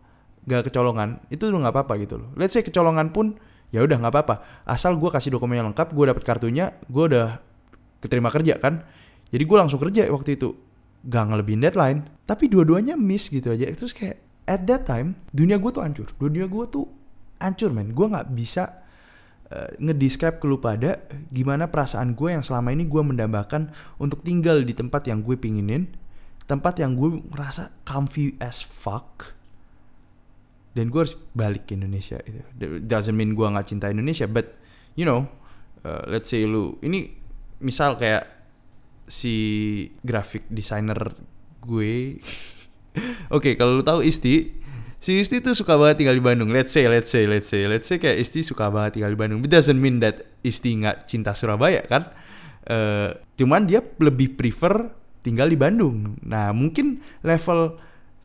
gak 0.49 0.73
kecolongan, 0.73 1.21
itu 1.29 1.53
udah 1.53 1.69
nggak 1.69 1.75
apa-apa 1.77 2.01
gitu 2.01 2.17
loh. 2.17 2.33
Let's 2.41 2.57
say 2.57 2.65
kecolongan 2.65 3.13
pun 3.13 3.37
ya 3.69 3.85
udah 3.85 4.01
nggak 4.01 4.13
apa-apa. 4.17 4.65
Asal 4.65 4.97
gue 4.97 5.13
kasih 5.13 5.37
dokumen 5.37 5.61
yang 5.61 5.69
lengkap, 5.69 5.93
gue 5.93 6.05
dapet 6.09 6.25
kartunya, 6.25 6.73
gue 6.89 7.05
udah 7.13 7.37
keterima 8.01 8.33
kerja 8.33 8.57
kan. 8.57 8.89
Jadi 9.29 9.45
gue 9.45 9.57
langsung 9.61 9.77
kerja 9.77 10.09
waktu 10.09 10.41
itu. 10.41 10.57
gak 10.99 11.31
ngelebihin 11.31 11.63
deadline 11.63 12.01
tapi 12.27 12.51
dua-duanya 12.51 12.99
miss 12.99 13.31
gitu 13.31 13.55
aja 13.55 13.71
terus 13.71 13.95
kayak 13.95 14.19
at 14.45 14.67
that 14.67 14.83
time 14.83 15.15
dunia 15.31 15.57
gue 15.57 15.71
tuh 15.71 15.81
hancur 15.81 16.11
dunia 16.19 16.51
gue 16.51 16.65
tuh 16.69 16.85
hancur 17.39 17.71
men 17.71 17.95
gue 17.95 18.03
nggak 18.03 18.35
bisa 18.35 18.83
uh, 19.53 19.71
ngedescribe 19.79 20.41
ke 20.41 20.47
lu 20.47 20.59
pada 20.59 21.03
gimana 21.33 21.69
perasaan 21.69 22.17
gue 22.17 22.35
yang 22.35 22.45
selama 22.45 22.73
ini 22.73 22.89
gue 22.89 23.03
mendambakan 23.03 23.73
untuk 24.01 24.25
tinggal 24.25 24.65
di 24.65 24.73
tempat 24.73 25.07
yang 25.09 25.21
gue 25.23 25.37
pinginin 25.37 25.89
tempat 26.49 26.81
yang 26.81 26.97
gue 26.97 27.21
ngerasa 27.29 27.85
comfy 27.85 28.37
as 28.41 28.65
fuck 28.65 29.37
dan 30.73 30.89
gue 30.89 31.01
harus 31.01 31.17
balik 31.37 31.69
ke 31.69 31.77
Indonesia 31.77 32.17
itu 32.25 32.41
doesn't 32.85 33.17
mean 33.17 33.37
gue 33.37 33.45
nggak 33.45 33.69
cinta 33.69 33.93
Indonesia 33.93 34.25
but 34.25 34.57
you 34.97 35.05
know 35.05 35.29
uh, 35.85 36.05
let's 36.09 36.33
say 36.33 36.49
lu 36.49 36.81
ini 36.81 37.13
misal 37.61 37.99
kayak 37.99 38.39
si 39.09 39.35
graphic 40.05 40.47
designer 40.53 41.17
gue. 41.65 42.21
Oke, 43.33 43.53
okay, 43.53 43.53
kalau 43.57 43.81
lu 43.81 43.85
tahu 43.85 44.05
Isti, 44.05 44.53
si 44.99 45.23
Isti 45.23 45.39
tuh 45.39 45.55
suka 45.55 45.79
banget 45.79 46.03
tinggal 46.05 46.19
di 46.19 46.25
Bandung. 46.25 46.51
Let's 46.51 46.75
say, 46.75 46.91
let's 46.91 47.11
say, 47.11 47.25
let's 47.25 47.47
say, 47.47 47.67
let's 47.71 47.87
say 47.87 47.97
kayak 48.03 48.19
Isti 48.19 48.43
suka 48.43 48.71
banget 48.71 48.99
tinggal 48.99 49.15
di 49.15 49.19
Bandung. 49.19 49.41
It 49.43 49.51
doesn't 49.51 49.79
mean 49.79 50.03
that 50.03 50.27
Isti 50.43 50.79
nggak 50.83 51.07
cinta 51.07 51.33
Surabaya 51.35 51.83
kan? 51.87 52.11
Uh, 52.69 53.15
cuman 53.39 53.65
dia 53.65 53.81
lebih 54.03 54.37
prefer 54.37 54.93
tinggal 55.23 55.49
di 55.49 55.57
Bandung. 55.57 56.19
Nah, 56.27 56.53
mungkin 56.53 57.01
level 57.25 57.79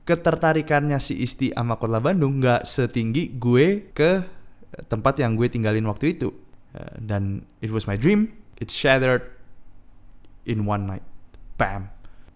ketertarikannya 0.04 1.00
si 1.00 1.24
Isti 1.24 1.56
sama 1.56 1.80
kota 1.80 2.04
Bandung 2.04 2.44
nggak 2.44 2.68
setinggi 2.68 3.40
gue 3.40 3.96
ke 3.96 4.12
tempat 4.92 5.22
yang 5.22 5.40
gue 5.40 5.48
tinggalin 5.48 5.86
waktu 5.88 6.18
itu. 6.18 6.34
Uh, 6.74 6.98
dan 7.00 7.46
it 7.62 7.70
was 7.70 7.86
my 7.86 7.96
dream. 7.96 8.34
It 8.58 8.74
shattered 8.74 9.30
in 10.44 10.66
one 10.66 10.90
night. 10.90 11.06
Bam. 11.56 11.94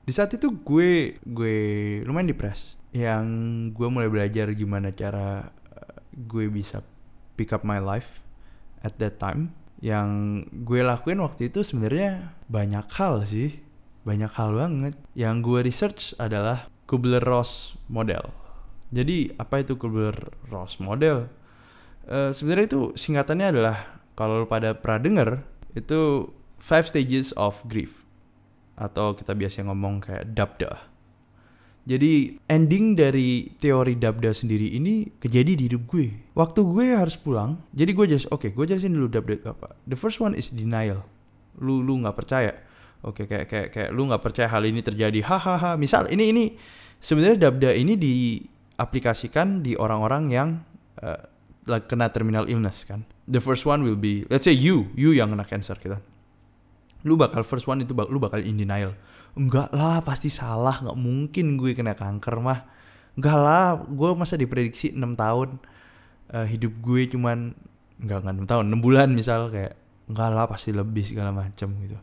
Di 0.07 0.15
saat 0.15 0.31
itu 0.31 0.55
gue 0.63 1.19
gue 1.19 1.57
lumayan 2.07 2.31
depres. 2.31 2.79
Yang 2.95 3.27
gue 3.75 3.87
mulai 3.91 4.07
belajar 4.07 4.47
gimana 4.55 4.95
cara 4.95 5.51
eh, 5.75 5.99
gue 6.15 6.47
bisa 6.47 6.79
pick 7.35 7.51
up 7.51 7.67
my 7.67 7.83
life 7.83 8.23
at 8.87 8.95
that 9.03 9.19
time. 9.19 9.51
Yang 9.83 10.07
gue 10.63 10.79
lakuin 10.79 11.19
waktu 11.19 11.51
itu 11.51 11.59
sebenarnya 11.67 12.31
banyak 12.47 12.87
hal 12.95 13.27
sih. 13.27 13.59
Banyak 14.07 14.31
hal 14.31 14.55
banget. 14.55 14.95
Yang 15.11 15.35
gue 15.43 15.59
research 15.67 16.01
adalah 16.15 16.71
Kubler-Ross 16.87 17.75
model. 17.91 18.31
Jadi 18.95 19.35
apa 19.35 19.59
itu 19.59 19.75
Kubler-Ross 19.75 20.79
model? 20.79 21.27
Uh, 22.07 22.31
sebenarnya 22.31 22.71
itu 22.71 22.81
singkatannya 22.95 23.59
adalah 23.59 23.99
kalau 24.15 24.47
pada 24.47 24.71
pernah 24.71 25.03
denger 25.03 25.29
itu 25.75 26.31
five 26.63 26.87
stages 26.87 27.35
of 27.35 27.59
grief 27.67 28.06
atau 28.77 29.17
kita 29.17 29.33
biasa 29.33 29.65
ngomong 29.65 30.05
kayak 30.05 30.37
dabda. 30.37 30.71
Jadi 31.87 32.35
ending 32.51 32.99
dari 32.99 33.47
teori 33.57 33.95
dabda 33.95 34.35
sendiri 34.35 34.75
ini 34.75 35.07
kejadi 35.17 35.55
di 35.55 35.63
hidup 35.71 35.87
gue. 35.87 36.11
Waktu 36.35 36.59
gue 36.61 36.85
harus 36.93 37.15
pulang, 37.15 37.63
jadi 37.71 37.95
gue 37.95 38.05
just 38.11 38.27
oke, 38.27 38.43
okay, 38.43 38.49
gue 38.51 38.65
jelasin 38.67 38.93
dulu 38.93 39.07
dabda 39.07 39.55
apa. 39.55 39.73
The 39.87 39.95
first 39.95 40.19
one 40.19 40.35
is 40.35 40.51
denial. 40.51 41.07
Lu 41.57 41.81
lu 41.81 41.97
nggak 42.03 42.13
percaya. 42.13 42.53
Oke, 43.07 43.23
okay, 43.23 43.25
kayak 43.25 43.45
kayak 43.47 43.67
kayak 43.71 43.89
lu 43.95 44.03
nggak 44.03 44.19
percaya 44.19 44.51
hal 44.51 44.67
ini 44.67 44.83
terjadi. 44.83 45.23
Hahaha. 45.23 45.79
Misal 45.79 46.11
ini 46.11 46.35
ini 46.35 46.43
sebenarnya 46.99 47.49
dabda 47.49 47.71
ini 47.71 47.95
diaplikasikan 47.95 49.63
di 49.63 49.79
orang-orang 49.79 50.23
yang 50.27 50.49
uh, 50.99 51.23
kena 51.87 52.11
terminal 52.11 52.51
illness 52.51 52.83
kan. 52.83 53.07
The 53.31 53.39
first 53.39 53.63
one 53.63 53.87
will 53.87 53.97
be 53.97 54.27
let's 54.27 54.43
say 54.43 54.53
you, 54.53 54.91
you 54.91 55.15
yang 55.15 55.31
kena 55.31 55.47
cancer 55.47 55.79
kita 55.79 56.03
lu 57.05 57.19
bakal 57.19 57.45
first 57.45 57.69
one 57.69 57.83
itu 57.83 57.93
lu 57.93 58.17
bakal 58.17 58.41
in 58.41 58.57
denial. 58.57 58.95
Enggak 59.37 59.69
lah 59.75 60.01
pasti 60.01 60.33
salah. 60.33 60.81
Nggak 60.81 60.97
mungkin 60.97 61.45
gue 61.61 61.77
kena 61.77 61.93
kanker 61.93 62.41
mah. 62.41 62.65
Enggak 63.17 63.37
lah 63.37 63.77
gue 63.85 64.09
masa 64.17 64.37
diprediksi 64.37 64.93
6 64.93 65.01
tahun 65.13 65.49
uh, 66.33 66.47
hidup 66.47 66.73
gue 66.81 67.01
cuman 67.13 67.53
enggak 68.01 68.25
enggak 68.25 68.35
6 68.45 68.51
tahun 68.51 68.65
6 68.73 68.85
bulan 68.85 69.07
misal 69.13 69.49
kayak 69.49 69.73
enggak 70.09 70.29
lah 70.33 70.45
pasti 70.49 70.69
lebih 70.73 71.03
segala 71.05 71.29
macam 71.33 71.69
gitu. 71.81 71.97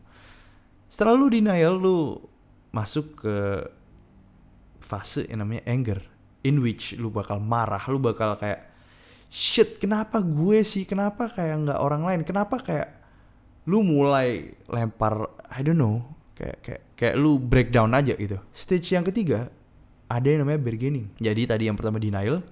Setelah 0.87 1.13
lu 1.17 1.27
denial 1.27 1.75
lu 1.75 2.19
masuk 2.71 3.25
ke 3.25 3.35
fase 4.83 5.25
yang 5.31 5.41
namanya 5.41 5.63
anger 5.65 5.99
in 6.45 6.61
which 6.61 6.93
lu 6.99 7.09
bakal 7.09 7.41
marah 7.41 7.81
lu 7.89 7.97
bakal 7.97 8.37
kayak 8.37 8.69
shit 9.31 9.81
kenapa 9.81 10.21
gue 10.21 10.61
sih? 10.61 10.85
Kenapa 10.85 11.31
kayak 11.33 11.67
nggak 11.67 11.79
orang 11.81 12.03
lain? 12.05 12.21
Kenapa 12.23 12.61
kayak 12.61 13.04
lu 13.65 13.81
mulai 13.81 14.53
lempar 14.69 15.29
I 15.49 15.61
don't 15.65 15.77
know 15.77 16.05
kayak 16.35 16.57
kayak 16.61 16.81
kayak 16.93 17.15
lu 17.17 17.39
breakdown 17.41 17.91
aja 17.95 18.13
gitu. 18.15 18.37
Stage 18.51 18.93
yang 18.93 19.05
ketiga 19.07 19.49
ada 20.11 20.27
yang 20.27 20.45
namanya 20.45 20.61
bargaining. 20.61 21.09
Jadi 21.17 21.49
tadi 21.49 21.63
yang 21.65 21.77
pertama 21.79 21.97
denial, 21.97 22.45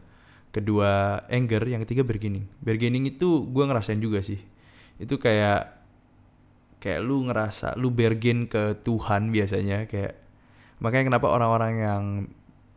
kedua 0.50 1.22
anger, 1.30 1.62
yang 1.70 1.82
ketiga 1.86 2.02
bargaining. 2.02 2.50
Bargaining 2.64 3.06
itu 3.06 3.46
gue 3.46 3.64
ngerasain 3.64 4.02
juga 4.02 4.26
sih. 4.26 4.42
Itu 4.98 5.22
kayak 5.22 5.84
kayak 6.84 7.00
lu 7.00 7.30
ngerasa 7.32 7.80
lu 7.80 7.94
bargain 7.96 8.44
ke 8.50 8.76
Tuhan 8.84 9.32
biasanya 9.32 9.88
kayak 9.88 10.20
makanya 10.84 11.16
kenapa 11.16 11.32
orang-orang 11.32 11.74
yang 11.80 12.04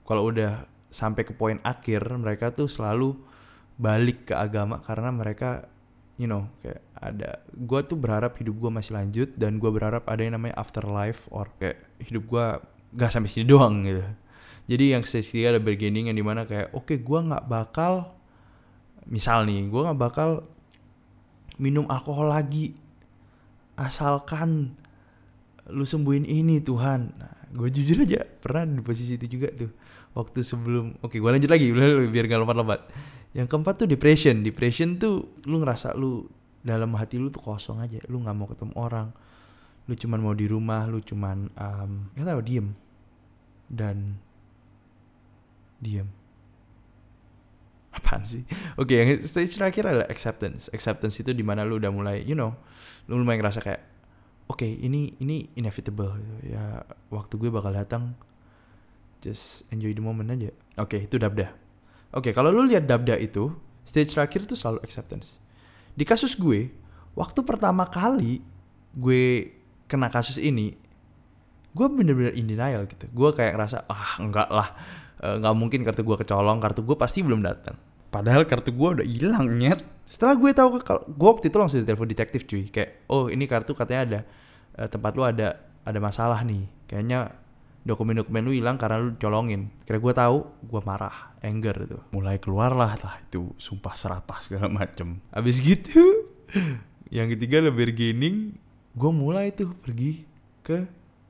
kalau 0.06 0.30
udah 0.30 0.62
sampai 0.94 1.26
ke 1.26 1.34
poin 1.34 1.58
akhir 1.66 2.06
mereka 2.14 2.54
tuh 2.54 2.70
selalu 2.70 3.18
balik 3.74 4.30
ke 4.30 4.34
agama 4.38 4.78
karena 4.78 5.10
mereka 5.10 5.66
you 6.16 6.28
know 6.28 6.48
kayak 6.64 6.80
ada 6.96 7.44
gue 7.52 7.80
tuh 7.84 7.96
berharap 7.96 8.36
hidup 8.40 8.56
gue 8.56 8.70
masih 8.72 8.96
lanjut 8.96 9.28
dan 9.36 9.60
gue 9.60 9.68
berharap 9.68 10.08
ada 10.08 10.20
yang 10.24 10.36
namanya 10.36 10.56
afterlife 10.56 11.28
or 11.28 11.48
kayak 11.60 11.80
hidup 12.00 12.24
gue 12.24 12.46
gak 12.96 13.12
sampai 13.12 13.28
sini 13.28 13.44
doang 13.44 13.84
gitu. 13.84 14.04
Jadi 14.66 14.96
yang 14.96 15.04
sesi 15.06 15.46
ada 15.46 15.62
beginning 15.62 16.10
yang 16.10 16.16
di 16.18 16.24
mana 16.24 16.48
kayak 16.48 16.74
oke 16.74 16.88
okay, 16.88 16.98
gue 16.98 17.20
nggak 17.22 17.44
bakal 17.46 18.16
misal 19.06 19.46
nih 19.46 19.68
gue 19.68 19.80
nggak 19.86 20.00
bakal 20.00 20.42
minum 21.60 21.86
alkohol 21.86 22.32
lagi 22.32 22.74
asalkan 23.76 24.74
lu 25.68 25.84
sembuhin 25.84 26.24
ini 26.24 26.64
Tuhan. 26.64 27.00
Nah, 27.14 27.36
gue 27.52 27.68
jujur 27.70 28.02
aja 28.02 28.24
pernah 28.24 28.64
di 28.66 28.82
posisi 28.82 29.14
itu 29.20 29.38
juga 29.38 29.52
tuh 29.52 29.70
waktu 30.16 30.40
sebelum 30.40 30.96
oke 31.04 31.12
okay, 31.12 31.18
gue 31.20 31.30
lanjut 31.30 31.50
lagi 31.52 31.66
biar 32.14 32.24
gak 32.26 32.40
lompat-lompat 32.40 32.80
yang 33.36 33.44
keempat 33.44 33.84
tuh 33.84 33.88
depression. 33.88 34.40
Depression 34.40 34.96
tuh 34.96 35.36
lu 35.44 35.60
ngerasa 35.60 35.92
lu 35.92 36.24
dalam 36.64 36.88
hati 36.96 37.20
lu 37.20 37.28
tuh 37.28 37.44
kosong 37.44 37.84
aja. 37.84 38.00
Lu 38.08 38.24
nggak 38.24 38.32
mau 38.32 38.48
ketemu 38.48 38.72
orang. 38.80 39.08
Lu 39.86 39.92
cuman 39.92 40.18
mau 40.24 40.32
di 40.32 40.48
rumah 40.48 40.88
lu 40.88 41.04
cuman 41.04 41.52
um, 41.52 42.08
gak 42.16 42.24
tau 42.24 42.40
diem. 42.40 42.72
Dan 43.68 44.16
diem. 45.84 46.08
Apaan 47.96 48.24
sih? 48.24 48.48
Oke 48.80 48.96
okay, 48.96 49.04
yang 49.04 49.20
stage 49.20 49.52
terakhir 49.60 49.84
adalah 49.84 50.08
acceptance. 50.08 50.72
Acceptance 50.72 51.20
itu 51.20 51.36
di 51.36 51.44
mana 51.44 51.60
lu 51.68 51.76
udah 51.76 51.92
mulai 51.92 52.24
you 52.24 52.32
know 52.32 52.56
lu 53.04 53.20
mulai 53.20 53.36
ngerasa 53.36 53.60
kayak 53.60 53.84
oke 54.48 54.64
okay, 54.64 54.80
ini 54.80 55.12
ini 55.20 55.52
inevitable. 55.60 56.16
Ya 56.40 56.88
waktu 57.12 57.36
gue 57.36 57.52
bakal 57.52 57.76
datang. 57.76 58.16
Just 59.20 59.68
enjoy 59.68 59.92
the 59.92 60.00
moment 60.00 60.32
aja. 60.32 60.48
Oke 60.80 60.96
okay, 60.96 61.00
itu 61.04 61.20
udah 61.20 61.28
Oke, 62.16 62.32
okay, 62.32 62.32
kalau 62.32 62.48
lu 62.48 62.64
lihat 62.64 62.88
Dabda 62.88 63.20
itu, 63.20 63.52
stage 63.84 64.16
terakhir 64.16 64.48
itu 64.48 64.56
selalu 64.56 64.80
acceptance. 64.80 65.36
Di 65.92 66.08
kasus 66.08 66.32
gue, 66.32 66.72
waktu 67.12 67.44
pertama 67.44 67.84
kali 67.92 68.40
gue 68.96 69.52
kena 69.84 70.08
kasus 70.08 70.40
ini, 70.40 70.72
gue 71.76 71.86
bener-bener 71.92 72.32
in 72.32 72.48
denial 72.48 72.88
gitu. 72.88 73.04
Gue 73.12 73.36
kayak 73.36 73.52
ngerasa, 73.60 73.84
ah 73.84 74.16
enggak 74.16 74.48
lah, 74.48 74.72
eh, 75.20 75.36
nggak 75.36 75.54
mungkin 75.60 75.84
kartu 75.84 76.08
gue 76.08 76.16
kecolong, 76.24 76.56
kartu 76.56 76.80
gue 76.88 76.96
pasti 76.96 77.20
belum 77.20 77.44
datang. 77.44 77.76
Padahal 78.08 78.48
kartu 78.48 78.72
gue 78.72 78.88
udah 78.96 79.06
hilang 79.06 79.52
nyet. 79.52 79.84
Setelah 80.08 80.40
gue 80.40 80.50
tahu 80.56 80.80
kalau 80.80 81.04
gue 81.04 81.28
waktu 81.28 81.52
itu 81.52 81.56
langsung 81.60 81.84
telepon 81.84 82.08
detektif 82.08 82.48
cuy, 82.48 82.64
kayak 82.72 83.04
oh 83.12 83.28
ini 83.28 83.44
kartu 83.44 83.76
katanya 83.76 84.00
ada 84.08 84.20
uh, 84.80 84.88
tempat 84.88 85.12
lu 85.12 85.20
ada 85.20 85.60
ada 85.84 85.98
masalah 86.00 86.40
nih, 86.48 86.64
kayaknya 86.88 87.36
dokumen-dokumen 87.86 88.42
lu 88.42 88.52
hilang 88.52 88.76
karena 88.76 88.98
lu 88.98 89.14
colongin. 89.14 89.70
Kira 89.86 90.02
gue 90.02 90.12
tahu, 90.12 90.38
gue 90.66 90.80
marah, 90.82 91.38
anger 91.38 91.86
itu. 91.86 91.98
Mulai 92.10 92.42
keluar 92.42 92.74
lah 92.74 92.98
itu 92.98 93.54
sumpah 93.56 93.94
serapah 93.94 94.42
segala 94.42 94.66
macem. 94.66 95.22
Abis 95.30 95.62
gitu, 95.62 96.02
yang 97.14 97.30
ketiga 97.30 97.62
lebih 97.62 97.86
bargaining, 97.86 98.58
gue 98.98 99.10
mulai 99.14 99.54
tuh 99.54 99.70
pergi 99.78 100.26
ke 100.66 100.82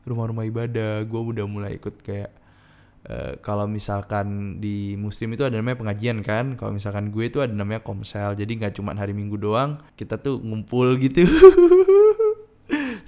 rumah-rumah 0.08 0.48
ibadah. 0.48 1.04
Gue 1.04 1.20
udah 1.36 1.44
mulai 1.44 1.76
ikut 1.76 2.00
kayak 2.00 2.32
uh, 3.12 3.36
kalau 3.44 3.68
misalkan 3.68 4.56
di 4.56 4.96
muslim 4.96 5.36
itu 5.36 5.44
ada 5.44 5.60
namanya 5.60 5.76
pengajian 5.76 6.24
kan. 6.24 6.56
Kalau 6.56 6.72
misalkan 6.72 7.12
gue 7.12 7.28
itu 7.28 7.44
ada 7.44 7.52
namanya 7.52 7.84
komsel. 7.84 8.32
Jadi 8.32 8.64
nggak 8.64 8.80
cuma 8.80 8.96
hari 8.96 9.12
minggu 9.12 9.36
doang, 9.36 9.84
kita 10.00 10.16
tuh 10.16 10.40
ngumpul 10.40 10.96
gitu. 10.96 11.28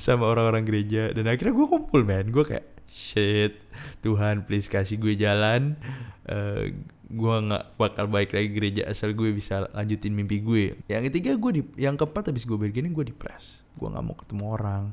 sama 0.09 0.25
orang-orang 0.33 0.65
gereja. 0.65 1.13
Dan 1.13 1.29
akhirnya 1.29 1.53
gue 1.53 1.69
kumpul 1.69 2.01
men. 2.09 2.33
Gue 2.33 2.49
kayak 2.49 2.79
shit 2.89 3.61
Tuhan 4.01 4.49
please 4.49 4.67
kasih 4.67 4.97
gue 4.97 5.15
jalan. 5.15 5.77
Uh, 6.25 6.73
gue 7.09 7.35
nggak 7.49 7.81
bakal 7.81 8.05
baik 8.09 8.37
lagi 8.37 8.53
gereja 8.53 8.83
asal 8.85 9.17
gue 9.17 9.33
bisa 9.33 9.65
lanjutin 9.73 10.13
mimpi 10.13 10.45
gue 10.45 10.77
yang 10.93 11.01
ketiga 11.09 11.41
gue 11.41 11.51
di 11.57 11.63
yang 11.81 11.97
keempat 11.97 12.29
habis 12.29 12.45
gue 12.45 12.57
begini 12.57 12.93
gue 12.93 13.09
depres. 13.09 13.65
Gue 13.77 13.89
nggak 13.89 14.05
mau 14.05 14.17
ketemu 14.17 14.45
orang. 14.45 14.85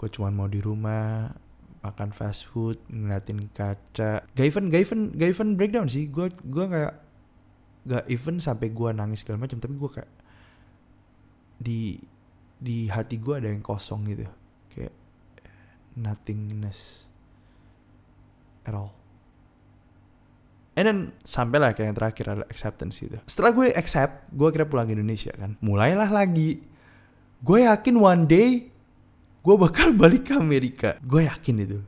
Gue 0.00 0.08
cuma 0.08 0.28
mau 0.32 0.48
di 0.48 0.60
rumah 0.64 1.32
makan 1.82 2.14
fast 2.14 2.48
food 2.48 2.80
ngeliatin 2.88 3.52
kaca. 3.52 4.24
Gak 4.32 4.46
even 4.46 4.72
gak 4.72 4.82
even 4.84 5.00
gak 5.12 5.28
even 5.32 5.48
breakdown 5.60 5.88
sih. 5.88 6.08
Gue 6.08 6.32
gue 6.32 6.64
kayak 6.68 6.94
gak 7.84 8.04
even 8.08 8.40
sampai 8.40 8.72
gue 8.72 8.88
nangis 8.96 9.20
segala 9.20 9.44
macam. 9.44 9.60
Tapi 9.60 9.74
gue 9.76 9.90
kayak 9.92 10.12
di 11.62 12.00
di 12.62 12.86
hati 12.86 13.18
gue 13.18 13.34
ada 13.42 13.50
yang 13.50 13.60
kosong 13.60 14.06
gitu 14.06 14.24
nothingness 15.96 17.06
at 18.64 18.72
all 18.72 19.02
And 20.72 20.84
then 20.88 20.98
sampai 21.20 21.60
lah 21.60 21.76
kayak 21.76 21.92
yang 21.92 21.96
terakhir 21.96 22.24
ada 22.32 22.44
acceptance 22.48 22.96
gitu. 22.96 23.20
Setelah 23.28 23.52
gue 23.52 23.76
accept, 23.76 24.32
gue 24.32 24.48
kira 24.48 24.64
pulang 24.64 24.88
ke 24.88 24.96
Indonesia 24.96 25.28
kan. 25.36 25.60
Mulailah 25.60 26.08
lagi. 26.08 26.64
Gue 27.44 27.68
yakin 27.68 27.94
one 28.00 28.24
day 28.24 28.72
gue 29.42 29.54
bakal 29.58 29.92
balik 30.00 30.32
ke 30.32 30.34
Amerika. 30.38 30.96
Gue 31.04 31.28
yakin 31.28 31.56
itu. 31.60 31.78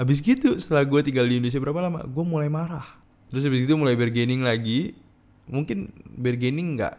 Habis 0.00 0.24
gitu 0.24 0.56
setelah 0.56 0.88
gue 0.88 1.00
tinggal 1.04 1.28
di 1.28 1.40
Indonesia 1.40 1.60
berapa 1.60 1.80
lama, 1.84 2.00
gue 2.08 2.24
mulai 2.24 2.48
marah. 2.48 2.88
Terus 3.28 3.44
habis 3.44 3.68
itu 3.68 3.76
mulai 3.76 3.92
bargaining 3.92 4.40
lagi. 4.40 4.96
Mungkin 5.52 5.92
bargaining 6.16 6.80
nggak 6.80 6.96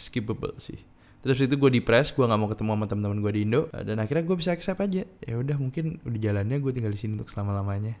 skippable 0.00 0.56
sih. 0.56 0.80
Terus 1.20 1.38
itu 1.44 1.54
gue 1.60 1.70
depres, 1.72 2.16
gue 2.16 2.24
nggak 2.24 2.40
mau 2.40 2.48
ketemu 2.48 2.70
sama 2.72 2.86
teman-teman 2.88 3.18
gue 3.20 3.32
di 3.36 3.40
Indo. 3.44 3.68
Dan 3.72 4.00
akhirnya 4.00 4.24
gue 4.24 4.36
bisa 4.40 4.56
accept 4.56 4.80
aja. 4.80 5.04
Ya 5.04 5.34
udah 5.36 5.56
mungkin 5.60 6.00
udah 6.04 6.20
jalannya 6.20 6.56
gue 6.56 6.72
tinggal 6.72 6.92
di 6.96 7.00
sini 7.00 7.20
untuk 7.20 7.28
selama 7.28 7.60
lamanya. 7.60 8.00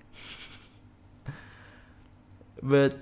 But 2.64 2.96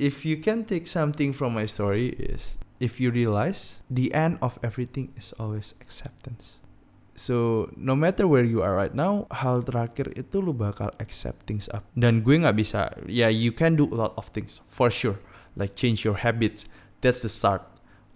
if 0.00 0.24
you 0.24 0.40
can 0.40 0.64
take 0.64 0.88
something 0.88 1.36
from 1.36 1.52
my 1.52 1.68
story 1.68 2.16
is 2.16 2.56
if 2.80 2.96
you 2.96 3.12
realize 3.12 3.84
the 3.92 4.08
end 4.16 4.40
of 4.40 4.56
everything 4.64 5.12
is 5.20 5.36
always 5.36 5.76
acceptance. 5.84 6.64
So 7.12 7.68
no 7.76 7.92
matter 7.92 8.24
where 8.24 8.48
you 8.48 8.64
are 8.64 8.72
right 8.72 8.96
now, 8.96 9.28
hal 9.28 9.60
terakhir 9.60 10.16
itu 10.16 10.40
lu 10.40 10.56
bakal 10.56 10.88
accept 10.96 11.44
things 11.44 11.68
up. 11.68 11.84
Dan 11.92 12.24
gue 12.24 12.40
nggak 12.40 12.56
bisa, 12.56 12.96
ya 13.04 13.28
yeah, 13.28 13.30
you 13.30 13.52
can 13.52 13.76
do 13.76 13.84
a 13.92 13.96
lot 14.08 14.16
of 14.16 14.32
things 14.32 14.64
for 14.72 14.88
sure, 14.88 15.20
like 15.52 15.76
change 15.76 16.00
your 16.00 16.24
habits. 16.24 16.64
That's 17.04 17.20
the 17.20 17.28
start. 17.28 17.69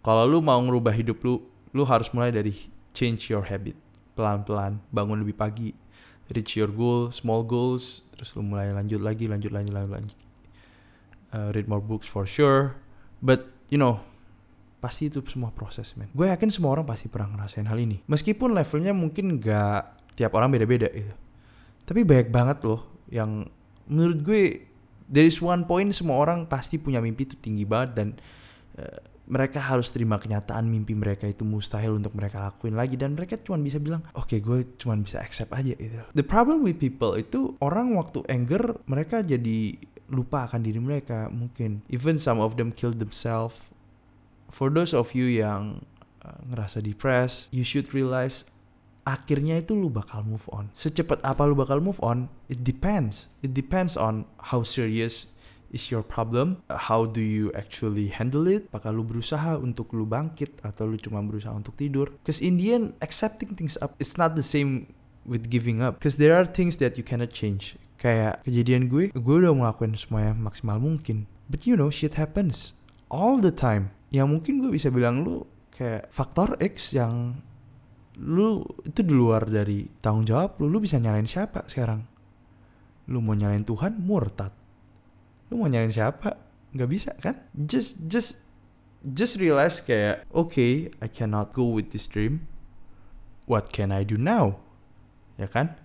Kalau 0.05 0.29
lu 0.29 0.45
mau 0.45 0.61
ngerubah 0.61 0.93
hidup 0.93 1.25
lu, 1.25 1.41
lu 1.73 1.83
harus 1.89 2.13
mulai 2.13 2.29
dari 2.29 2.53
change 2.93 3.33
your 3.33 3.49
habit, 3.49 3.75
pelan-pelan, 4.13 4.85
bangun 4.93 5.25
lebih 5.25 5.35
pagi, 5.35 5.73
reach 6.29 6.61
your 6.61 6.69
goal, 6.69 7.09
small 7.09 7.41
goals, 7.41 8.05
terus 8.13 8.37
lu 8.37 8.45
mulai 8.45 8.69
lanjut 8.71 9.01
lagi, 9.01 9.25
lanjut, 9.25 9.49
lanjut, 9.49 9.73
lanjut, 9.73 9.93
lanjut 9.97 10.19
uh, 11.35 11.51
read 11.51 11.67
more 11.67 11.83
books 11.83 12.07
for 12.07 12.25
sure. 12.25 12.79
But 13.19 13.51
you 13.69 13.77
know 13.77 13.99
pasti 14.79 15.09
itu 15.09 15.25
semua 15.25 15.49
proses 15.49 15.97
men 15.97 16.13
gue 16.13 16.29
yakin 16.29 16.53
semua 16.53 16.77
orang 16.77 16.85
pasti 16.85 17.11
pernah 17.11 17.35
ngerasain 17.35 17.67
hal 17.67 17.79
ini. 17.81 18.05
Meskipun 18.07 18.55
levelnya 18.55 18.95
mungkin 18.95 19.41
gak 19.43 20.15
tiap 20.15 20.37
orang 20.37 20.53
beda-beda 20.55 20.87
gitu. 20.93 21.15
Tapi 21.85 22.05
banyak 22.07 22.29
banget 22.31 22.59
loh 22.63 22.85
yang 23.09 23.49
menurut 23.89 24.19
gue 24.23 24.43
dari 25.05 25.29
one 25.41 25.65
point 25.65 25.91
semua 25.93 26.21
orang 26.21 26.49
pasti 26.49 26.77
punya 26.77 27.01
mimpi 27.01 27.29
itu 27.29 27.37
tinggi 27.37 27.65
banget 27.65 27.91
dan 27.97 28.09
uh, 28.77 29.01
mereka 29.25 29.57
harus 29.57 29.89
terima 29.89 30.21
kenyataan 30.21 30.69
mimpi 30.69 30.93
mereka 30.93 31.25
itu 31.25 31.49
mustahil 31.49 31.97
untuk 31.97 32.13
mereka 32.13 32.45
lakuin 32.45 32.77
lagi. 32.77 33.01
Dan 33.01 33.17
mereka 33.17 33.41
cuma 33.41 33.57
bisa 33.57 33.81
bilang 33.81 34.05
oke 34.13 34.29
okay, 34.29 34.39
gue 34.45 34.77
cuma 34.77 34.97
bisa 35.01 35.21
accept 35.21 35.53
aja 35.57 35.73
gitu. 35.73 36.01
The 36.13 36.27
problem 36.27 36.61
with 36.61 36.77
people 36.77 37.17
itu 37.17 37.57
orang 37.65 37.97
waktu 37.97 38.21
anger 38.29 38.77
mereka 38.85 39.25
jadi 39.25 39.81
lupa 40.13 40.45
akan 40.49 40.61
diri 40.61 40.81
mereka 40.81 41.33
mungkin. 41.33 41.81
Even 41.89 42.21
some 42.21 42.41
of 42.41 42.61
them 42.61 42.69
kill 42.71 42.93
themselves. 42.93 43.57
For 44.53 44.69
those 44.69 44.93
of 44.93 45.17
you 45.17 45.27
yang 45.27 45.83
uh, 46.21 46.39
ngerasa 46.53 46.85
depressed 46.85 47.49
you 47.51 47.65
should 47.65 47.91
realize 47.97 48.45
akhirnya 49.09 49.61
itu 49.61 49.73
lu 49.73 49.89
bakal 49.89 50.21
move 50.21 50.45
on. 50.53 50.69
Secepat 50.77 51.25
apa 51.25 51.49
lu 51.49 51.57
bakal 51.57 51.81
move 51.81 52.01
on 52.05 52.29
it 52.53 52.61
depends. 52.61 53.33
It 53.41 53.57
depends 53.57 53.97
on 53.97 54.29
how 54.53 54.61
serious 54.61 55.33
is 55.75 55.91
your 55.91 56.07
problem? 56.07 56.63
How 56.71 57.11
do 57.11 57.19
you 57.19 57.51
actually 57.59 58.15
handle 58.15 58.47
it? 58.47 58.71
Apakah 58.71 58.95
lu 58.95 59.03
berusaha 59.03 59.59
untuk 59.59 59.91
lu 59.91 60.07
bangkit 60.07 60.63
atau 60.63 60.87
lu 60.87 60.95
cuma 60.95 61.19
berusaha 61.27 61.51
untuk 61.51 61.75
tidur? 61.75 62.15
Cause 62.23 62.39
in 62.39 62.63
the 62.63 62.71
end 62.71 62.95
accepting 63.03 63.59
things 63.59 63.75
up 63.83 63.99
it's 63.99 64.15
not 64.15 64.39
the 64.39 64.47
same 64.47 64.87
with 65.27 65.51
giving 65.51 65.83
up. 65.83 65.99
Cause 65.99 66.17
there 66.23 66.39
are 66.39 66.47
things 66.47 66.79
that 66.79 66.95
you 66.95 67.03
cannot 67.03 67.35
change. 67.35 67.75
Kayak 67.99 68.47
kejadian 68.47 68.87
gue 68.87 69.11
gue 69.11 69.35
udah 69.43 69.51
ngelakuin 69.51 69.99
semuanya 69.99 70.39
maksimal 70.39 70.79
mungkin. 70.79 71.27
But 71.51 71.67
you 71.67 71.75
know 71.75 71.91
shit 71.91 72.15
happens 72.15 72.79
all 73.11 73.43
the 73.43 73.51
time. 73.51 73.91
Yang 74.15 74.29
mungkin 74.31 74.63
gue 74.63 74.71
bisa 74.71 74.95
bilang 74.95 75.27
lu 75.27 75.43
kayak 75.75 76.07
faktor 76.15 76.55
X 76.63 76.95
yang 76.95 77.43
lu 78.15 78.63
itu 78.87 79.03
di 79.03 79.11
luar 79.11 79.51
dari 79.51 79.91
tanggung 79.99 80.23
jawab 80.23 80.63
lu. 80.63 80.71
Lu 80.71 80.79
bisa 80.79 81.03
nyalain 81.03 81.27
siapa 81.27 81.67
sekarang? 81.67 82.07
Lu 83.11 83.19
mau 83.21 83.35
nyalain 83.35 83.67
Tuhan 83.67 84.01
murtad 84.01 84.64
lu 85.51 85.61
mau 85.61 85.69
nyalain 85.69 85.93
siapa? 85.93 86.37
Nggak 86.75 86.91
bisa 86.91 87.11
kan? 87.21 87.41
Just 87.55 88.05
just 88.09 88.41
just 89.05 89.37
realize 89.37 89.85
kayak 89.85 90.25
okay 90.33 90.89
I 90.99 91.09
cannot 91.13 91.53
go 91.53 91.69
with 91.69 91.93
this 91.93 92.09
dream. 92.09 92.49
What 93.45 93.69
can 93.71 93.93
I 93.93 94.09
do 94.09 94.17
now? 94.17 94.57
Ya 95.37 95.51
kan? 95.51 95.77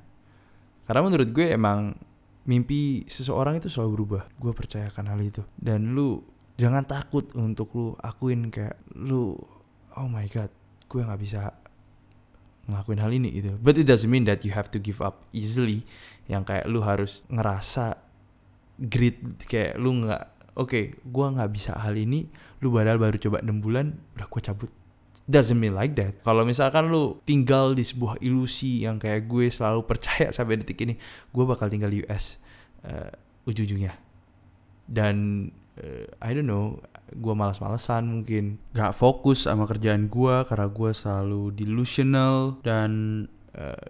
Karena 0.88 1.04
menurut 1.04 1.30
gue 1.36 1.52
emang 1.52 2.00
mimpi 2.48 3.06
seseorang 3.06 3.60
itu 3.60 3.70
selalu 3.70 3.90
berubah. 4.00 4.24
Gue 4.40 4.56
percayakan 4.56 5.12
hal 5.12 5.20
itu. 5.22 5.44
Dan 5.54 5.94
lu 5.94 6.24
jangan 6.58 6.88
takut 6.88 7.30
untuk 7.36 7.70
lu 7.76 7.88
akuin 8.00 8.50
kayak 8.50 8.80
lu 8.98 9.38
oh 9.96 10.08
my 10.10 10.26
god 10.32 10.50
gue 10.90 11.02
nggak 11.06 11.22
bisa 11.22 11.54
ngelakuin 12.66 13.00
hal 13.02 13.12
ini 13.14 13.30
gitu. 13.38 13.54
But 13.62 13.78
it 13.78 13.86
doesn't 13.86 14.10
mean 14.10 14.26
that 14.26 14.42
you 14.48 14.56
have 14.56 14.72
to 14.74 14.80
give 14.80 15.04
up 15.04 15.30
easily. 15.36 15.86
Yang 16.26 16.44
kayak 16.56 16.66
lu 16.66 16.82
harus 16.82 17.22
ngerasa 17.30 18.09
grit 18.80 19.20
kayak 19.44 19.76
lu 19.76 20.04
nggak 20.04 20.24
oke 20.56 20.72
okay, 20.72 20.84
gue 20.96 21.26
nggak 21.36 21.50
bisa 21.52 21.76
hal 21.76 21.96
ini 22.00 22.32
lu 22.64 22.72
padahal 22.72 23.00
baru 23.00 23.20
coba 23.20 23.44
6 23.44 23.60
bulan 23.60 23.96
udah 24.16 24.28
gue 24.28 24.42
cabut 24.44 24.72
doesn't 25.30 25.62
mean 25.62 25.78
like 25.78 25.94
that. 25.94 26.18
Kalau 26.26 26.42
misalkan 26.42 26.90
lu 26.90 27.22
tinggal 27.22 27.78
di 27.78 27.86
sebuah 27.86 28.18
ilusi 28.18 28.90
yang 28.90 28.98
kayak 28.98 29.30
gue 29.30 29.54
selalu 29.54 29.86
percaya 29.86 30.32
sampai 30.36 30.58
detik 30.58 30.82
ini, 30.82 30.98
gue 31.30 31.44
bakal 31.46 31.70
tinggal 31.70 31.94
di 31.94 32.02
US 32.10 32.42
uh, 32.90 33.14
ujung-ujungnya. 33.46 33.94
Dan 34.90 35.48
uh, 35.78 36.10
I 36.18 36.34
don't 36.34 36.50
know, 36.50 36.82
gue 37.14 37.34
malas-malesan 37.38 38.10
mungkin, 38.10 38.58
gak 38.74 38.98
fokus 38.98 39.46
sama 39.46 39.70
kerjaan 39.70 40.10
gue 40.10 40.36
karena 40.50 40.66
gue 40.66 40.92
selalu 40.98 41.54
delusional 41.54 42.58
dan 42.66 42.90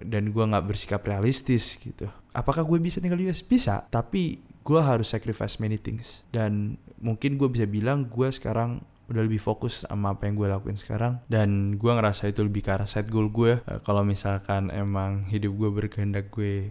dan 0.02 0.34
gue 0.34 0.44
nggak 0.44 0.66
bersikap 0.66 1.02
realistis 1.06 1.78
gitu. 1.78 2.10
Apakah 2.34 2.66
gue 2.66 2.82
bisa 2.82 2.98
tinggal 2.98 3.22
di 3.22 3.30
US? 3.30 3.46
Bisa, 3.46 3.86
tapi 3.94 4.42
gue 4.66 4.80
harus 4.82 5.10
sacrifice 5.10 5.62
many 5.62 5.78
things. 5.78 6.26
Dan 6.34 6.82
mungkin 6.98 7.38
gue 7.38 7.50
bisa 7.50 7.70
bilang 7.70 8.10
gue 8.10 8.30
sekarang 8.30 8.82
udah 9.10 9.26
lebih 9.26 9.42
fokus 9.42 9.90
sama 9.90 10.14
apa 10.14 10.30
yang 10.30 10.38
gue 10.38 10.48
lakuin 10.54 10.78
sekarang 10.78 11.18
dan 11.26 11.82
gue 11.82 11.92
ngerasa 11.92 12.30
itu 12.30 12.46
lebih 12.46 12.62
ke 12.62 12.70
arah 12.70 12.86
set 12.86 13.10
goal 13.10 13.26
gue 13.34 13.58
uh, 13.58 13.82
kalau 13.82 14.06
misalkan 14.06 14.70
emang 14.70 15.26
hidup 15.26 15.50
gue 15.58 15.70
berkehendak 15.74 16.30
gue 16.30 16.70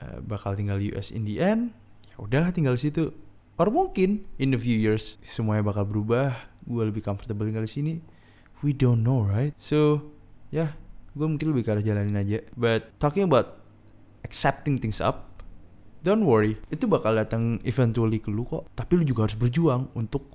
uh, 0.00 0.18
bakal 0.24 0.56
tinggal 0.56 0.80
di 0.80 0.88
US 0.96 1.12
in 1.12 1.28
the 1.28 1.36
end 1.44 1.76
ya 2.08 2.16
udahlah 2.24 2.56
tinggal 2.56 2.72
di 2.72 2.88
situ 2.88 3.12
or 3.60 3.68
mungkin 3.68 4.24
in 4.40 4.56
the 4.56 4.58
few 4.58 4.80
years 4.80 5.20
semuanya 5.20 5.60
bakal 5.60 5.84
berubah 5.84 6.32
gue 6.64 6.82
lebih 6.88 7.04
comfortable 7.04 7.44
tinggal 7.44 7.68
di 7.68 7.72
sini 7.72 7.94
we 8.64 8.72
don't 8.72 9.04
know 9.04 9.20
right 9.20 9.52
so 9.60 10.08
ya 10.48 10.56
yeah, 10.56 10.70
gue 11.12 11.26
mungkin 11.28 11.52
lebih 11.52 11.68
ke 11.68 11.70
arah 11.76 11.84
jalanin 11.84 12.16
aja. 12.16 12.40
But 12.56 12.96
talking 12.96 13.28
about 13.28 13.60
accepting 14.24 14.80
things 14.80 15.00
up 15.00 15.32
don't 16.02 16.26
worry. 16.26 16.58
Itu 16.68 16.90
bakal 16.90 17.16
datang 17.16 17.62
eventually 17.62 18.18
ke 18.18 18.28
lu 18.28 18.44
kok. 18.44 18.68
Tapi 18.74 18.98
lu 19.00 19.04
juga 19.06 19.30
harus 19.30 19.38
berjuang 19.38 19.94
untuk 19.94 20.26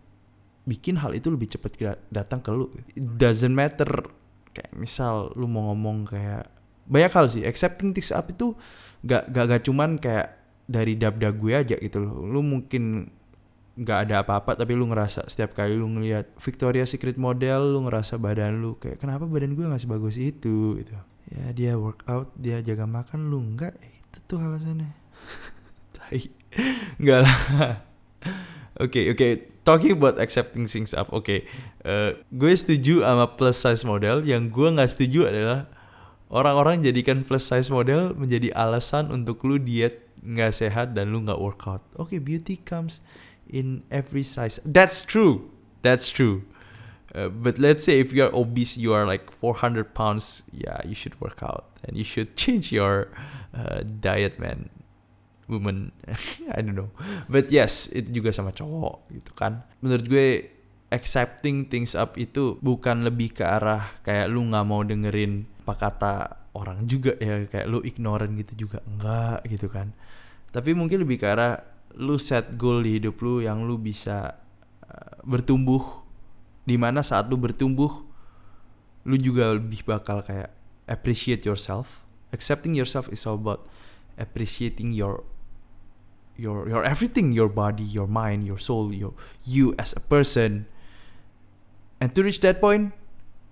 bikin 0.67 0.99
hal 0.99 1.15
itu 1.15 1.31
lebih 1.31 1.51
cepat 1.51 1.99
datang 2.09 2.39
ke 2.39 2.49
lu. 2.55 2.71
It 2.95 3.19
doesn't 3.19 3.53
matter. 3.53 4.07
Kayak 4.55 4.73
misal 4.73 5.35
lu 5.35 5.45
mau 5.45 5.69
ngomong 5.71 6.07
kayak 6.07 6.47
banyak 6.87 7.11
hal 7.11 7.25
sih. 7.27 7.43
Accepting 7.43 7.91
things 7.91 8.15
up 8.15 8.31
itu 8.31 8.55
gak 9.03 9.29
gak, 9.29 9.45
gak 9.51 9.61
cuman 9.67 9.99
kayak 9.99 10.39
dari 10.67 10.95
dabda 10.99 11.35
gue 11.35 11.53
aja 11.53 11.75
gitu 11.77 11.99
loh. 11.99 12.23
Lu 12.23 12.39
mungkin 12.43 13.11
nggak 13.77 14.09
ada 14.09 14.25
apa-apa 14.25 14.57
tapi 14.57 14.73
lu 14.73 14.89
ngerasa 14.89 15.29
setiap 15.29 15.53
kali 15.53 15.77
lu 15.77 15.85
ngelihat 15.85 16.33
Victoria 16.41 16.81
Secret 16.89 17.13
model 17.21 17.77
lu 17.77 17.85
ngerasa 17.85 18.17
badan 18.17 18.57
lu 18.57 18.73
kayak 18.81 18.97
kenapa 18.97 19.29
badan 19.29 19.53
gue 19.53 19.69
nggak 19.69 19.85
sebagus 19.85 20.17
itu? 20.17 20.81
Gitu. 20.81 20.97
Ya 21.29 21.45
dia 21.53 21.71
workout 21.77 22.33
dia 22.33 22.57
jaga 22.65 22.89
makan 22.89 23.29
lu 23.29 23.37
nggak? 23.53 23.77
Itu 23.77 24.17
tuh 24.25 24.41
alasannya. 24.41 24.89
Nggak 27.03 27.19
lah. 27.27 27.37
Oke 28.83 29.09
oke. 29.09 29.57
Talking 29.65 29.99
about 29.99 30.15
accepting 30.15 30.63
things 30.63 30.95
up, 30.95 31.11
oke, 31.11 31.43
eh, 31.83 32.11
gue 32.31 32.51
setuju 32.55 33.03
sama 33.03 33.35
plus 33.35 33.59
size 33.59 33.83
model. 33.83 34.23
Yang 34.23 34.53
gue 34.55 34.67
nggak 34.79 34.89
setuju 34.95 35.27
adalah 35.27 35.67
orang-orang 36.31 36.79
jadikan 36.79 37.27
plus 37.27 37.43
size 37.43 37.67
model 37.67 38.15
menjadi 38.15 38.55
alasan 38.55 39.11
untuk 39.11 39.43
lu 39.43 39.59
diet 39.59 40.07
nggak 40.23 40.55
sehat 40.55 40.95
dan 40.95 41.11
lu 41.11 41.19
nggak 41.19 41.35
workout. 41.35 41.83
Oke, 41.99 42.15
okay, 42.15 42.19
beauty 42.23 42.55
comes 42.63 43.03
in 43.49 43.83
every 43.91 44.23
size. 44.23 44.59
That's 44.65 45.03
true, 45.03 45.49
that's 45.81 46.09
true. 46.09 46.43
Uh, 47.15 47.29
but 47.29 47.57
let's 47.57 47.83
say 47.83 47.99
if 47.99 48.13
you're 48.13 48.33
obese, 48.35 48.77
you 48.77 48.93
are 48.93 49.07
like 49.07 49.31
400 49.31 49.95
pounds, 49.95 50.43
yeah, 50.51 50.77
you 50.85 50.93
should 50.93 51.19
work 51.21 51.41
out 51.41 51.65
and 51.87 51.97
you 51.97 52.03
should 52.03 52.35
change 52.41 52.71
your 52.71 53.09
uh, 53.55 53.81
diet, 53.81 54.39
man. 54.39 54.69
Woman, 55.47 55.95
I 56.51 56.59
don't 56.59 56.75
know. 56.75 56.91
But 57.31 57.47
yes, 57.55 57.87
itu 57.95 58.19
juga 58.19 58.35
sama 58.35 58.51
cowok 58.51 59.07
gitu 59.15 59.31
kan. 59.31 59.63
Menurut 59.79 60.05
gue 60.11 60.27
accepting 60.91 61.71
things 61.71 61.95
up 61.95 62.19
itu 62.19 62.59
bukan 62.59 63.07
lebih 63.07 63.31
ke 63.31 63.47
arah 63.47 63.95
kayak 64.03 64.27
lu 64.27 64.43
nggak 64.43 64.65
mau 64.67 64.83
dengerin 64.83 65.47
apa 65.63 65.73
kata 65.75 66.13
orang 66.55 66.87
juga 66.87 67.15
ya 67.19 67.43
kayak 67.47 67.67
lu 67.67 67.83
ignorant 67.83 68.35
gitu 68.35 68.67
juga 68.67 68.83
enggak 68.83 69.47
gitu 69.47 69.71
kan. 69.71 69.95
Tapi 70.51 70.75
mungkin 70.75 71.07
lebih 71.07 71.23
ke 71.23 71.27
arah 71.31 71.63
lu 71.95 72.19
set 72.19 72.59
goal 72.59 72.83
di 72.83 72.99
hidup 72.99 73.21
lu 73.23 73.39
yang 73.39 73.63
lu 73.63 73.79
bisa 73.79 74.35
uh, 74.83 75.15
bertumbuh 75.23 76.03
di 76.67 76.75
mana 76.75 76.99
saat 76.99 77.31
lu 77.31 77.39
bertumbuh 77.39 78.03
lu 79.07 79.15
juga 79.15 79.55
lebih 79.55 79.87
bakal 79.87 80.19
kayak 80.19 80.51
appreciate 80.91 81.47
yourself. 81.47 82.03
Accepting 82.35 82.75
yourself 82.75 83.07
is 83.07 83.23
all 83.23 83.39
about 83.39 83.63
appreciating 84.19 84.91
your 84.91 85.23
your 86.35 86.67
your 86.67 86.83
everything 86.83 87.31
your 87.33 87.49
body 87.49 87.87
your 87.87 88.05
mind 88.05 88.45
your 88.45 88.59
soul 88.59 88.91
your 88.91 89.15
you 89.47 89.71
as 89.79 89.95
a 89.95 90.03
person. 90.03 90.67
And 92.03 92.11
to 92.13 92.21
reach 92.21 92.43
that 92.43 92.59
point 92.59 92.91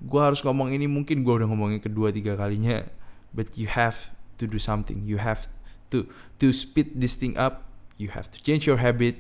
gue 0.04 0.22
harus 0.22 0.44
ngomong 0.44 0.76
ini 0.76 0.86
mungkin 0.92 1.24
gue 1.24 1.34
udah 1.40 1.48
ngomongin 1.48 1.80
kedua 1.80 2.12
tiga 2.12 2.36
kalinya 2.36 2.84
but 3.32 3.56
you 3.56 3.72
have 3.72 4.12
to 4.36 4.44
do 4.44 4.60
something. 4.60 5.08
You 5.08 5.24
have 5.24 5.48
to 5.96 6.04
to 6.44 6.52
speed 6.52 7.00
this 7.00 7.16
thing 7.16 7.40
up 7.40 7.65
you 7.98 8.12
have 8.12 8.30
to 8.32 8.42
change 8.44 8.68
your 8.68 8.78
habit 8.78 9.16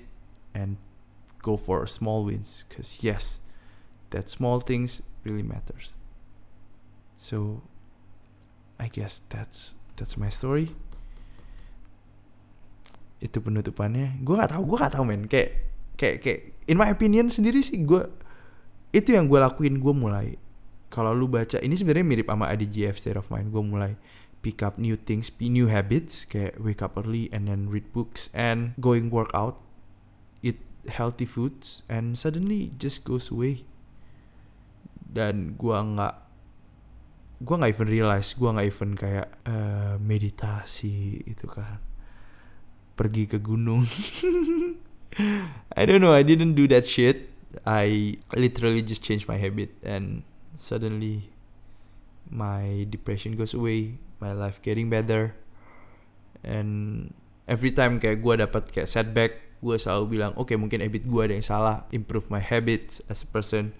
and 0.53 0.77
go 1.41 1.55
for 1.55 1.85
small 1.88 2.25
wins 2.25 2.65
because 2.67 3.03
yes 3.03 3.39
that 4.09 4.29
small 4.29 4.59
things 4.59 5.03
really 5.23 5.43
matters. 5.43 5.95
So 7.17 7.61
I 8.79 8.88
guess 8.88 9.23
that's 9.27 9.75
that's 9.95 10.15
my 10.15 10.29
story. 10.29 10.71
Itu 13.23 13.41
penutupannya. 13.41 14.21
Gue 14.21 14.35
gak 14.38 14.53
tahu, 14.53 14.63
gue 14.67 14.77
gak 14.77 14.93
tahu 14.93 15.05
men. 15.07 15.25
Kayak 15.25 15.65
kayak 15.95 16.17
kayak 16.21 16.39
in 16.67 16.75
my 16.75 16.91
opinion 16.91 17.31
sendiri 17.31 17.63
sih 17.63 17.81
gue 17.88 18.03
itu 18.91 19.15
yang 19.15 19.31
gue 19.31 19.39
lakuin 19.39 19.79
gue 19.79 19.93
mulai 19.95 20.27
kalau 20.91 21.11
lu 21.15 21.27
baca 21.27 21.59
ini 21.59 21.75
sebenarnya 21.75 22.07
mirip 22.07 22.27
sama 22.27 22.51
IDGF 22.51 22.95
state 22.99 23.19
of 23.19 23.27
mind 23.31 23.51
gue 23.51 23.63
mulai 23.63 23.95
pick 24.45 24.62
up 24.62 24.77
new 24.77 24.93
things 24.93 25.34
new 25.41 25.65
habits 25.65 26.21
kayak 26.29 26.53
wake 26.62 26.86
up 26.86 26.93
early 26.93 27.34
and 27.34 27.49
then 27.49 27.65
read 27.65 27.89
books 27.97 28.29
and 28.29 28.77
going 28.77 29.10
workout 29.10 29.58
eat 30.45 30.62
healthy 30.86 31.25
foods 31.25 31.81
and 31.89 32.13
suddenly 32.13 32.69
just 32.77 33.01
goes 33.01 33.34
away. 33.34 33.65
Dan 35.01 35.58
gua 35.58 35.81
nggak 35.81 36.15
gua 37.41 37.55
nggak 37.58 37.73
even 37.73 37.89
realize 37.89 38.38
gua 38.38 38.53
nggak 38.53 38.69
even 38.69 38.91
kayak 38.93 39.27
uh, 39.49 39.97
meditasi 39.97 41.25
itu 41.25 41.49
kan. 41.49 41.81
Pergi 42.93 43.25
ke 43.25 43.41
gunung. 43.41 43.89
I 45.79 45.81
don't 45.89 46.05
know 46.05 46.13
I 46.13 46.21
didn't 46.21 46.53
do 46.53 46.69
that 46.69 46.86
shit. 46.86 47.34
I 47.65 48.19
literally 48.38 48.86
just 48.86 49.01
changed 49.01 49.25
my 49.25 49.41
habit 49.41 49.73
and 49.81 50.27
suddenly 50.60 51.34
my 52.29 52.88
depression 52.89 53.38
goes 53.38 53.53
away 53.53 53.97
my 54.17 54.33
life 54.33 54.61
getting 54.65 54.89
better 54.89 55.33
and 56.41 57.11
every 57.45 57.69
time 57.69 58.01
kayak 58.01 58.21
gue 58.21 58.33
dapat 58.38 58.63
kayak 58.69 58.89
setback 58.89 59.31
gue 59.61 59.75
selalu 59.77 60.19
bilang 60.19 60.31
oke 60.38 60.49
okay, 60.49 60.57
mungkin 60.57 60.81
habit 60.81 61.05
gue 61.05 61.21
ada 61.21 61.33
yang 61.33 61.45
salah 61.45 61.85
improve 61.93 62.29
my 62.29 62.41
habits 62.41 63.01
as 63.09 63.25
a 63.25 63.29
person 63.29 63.73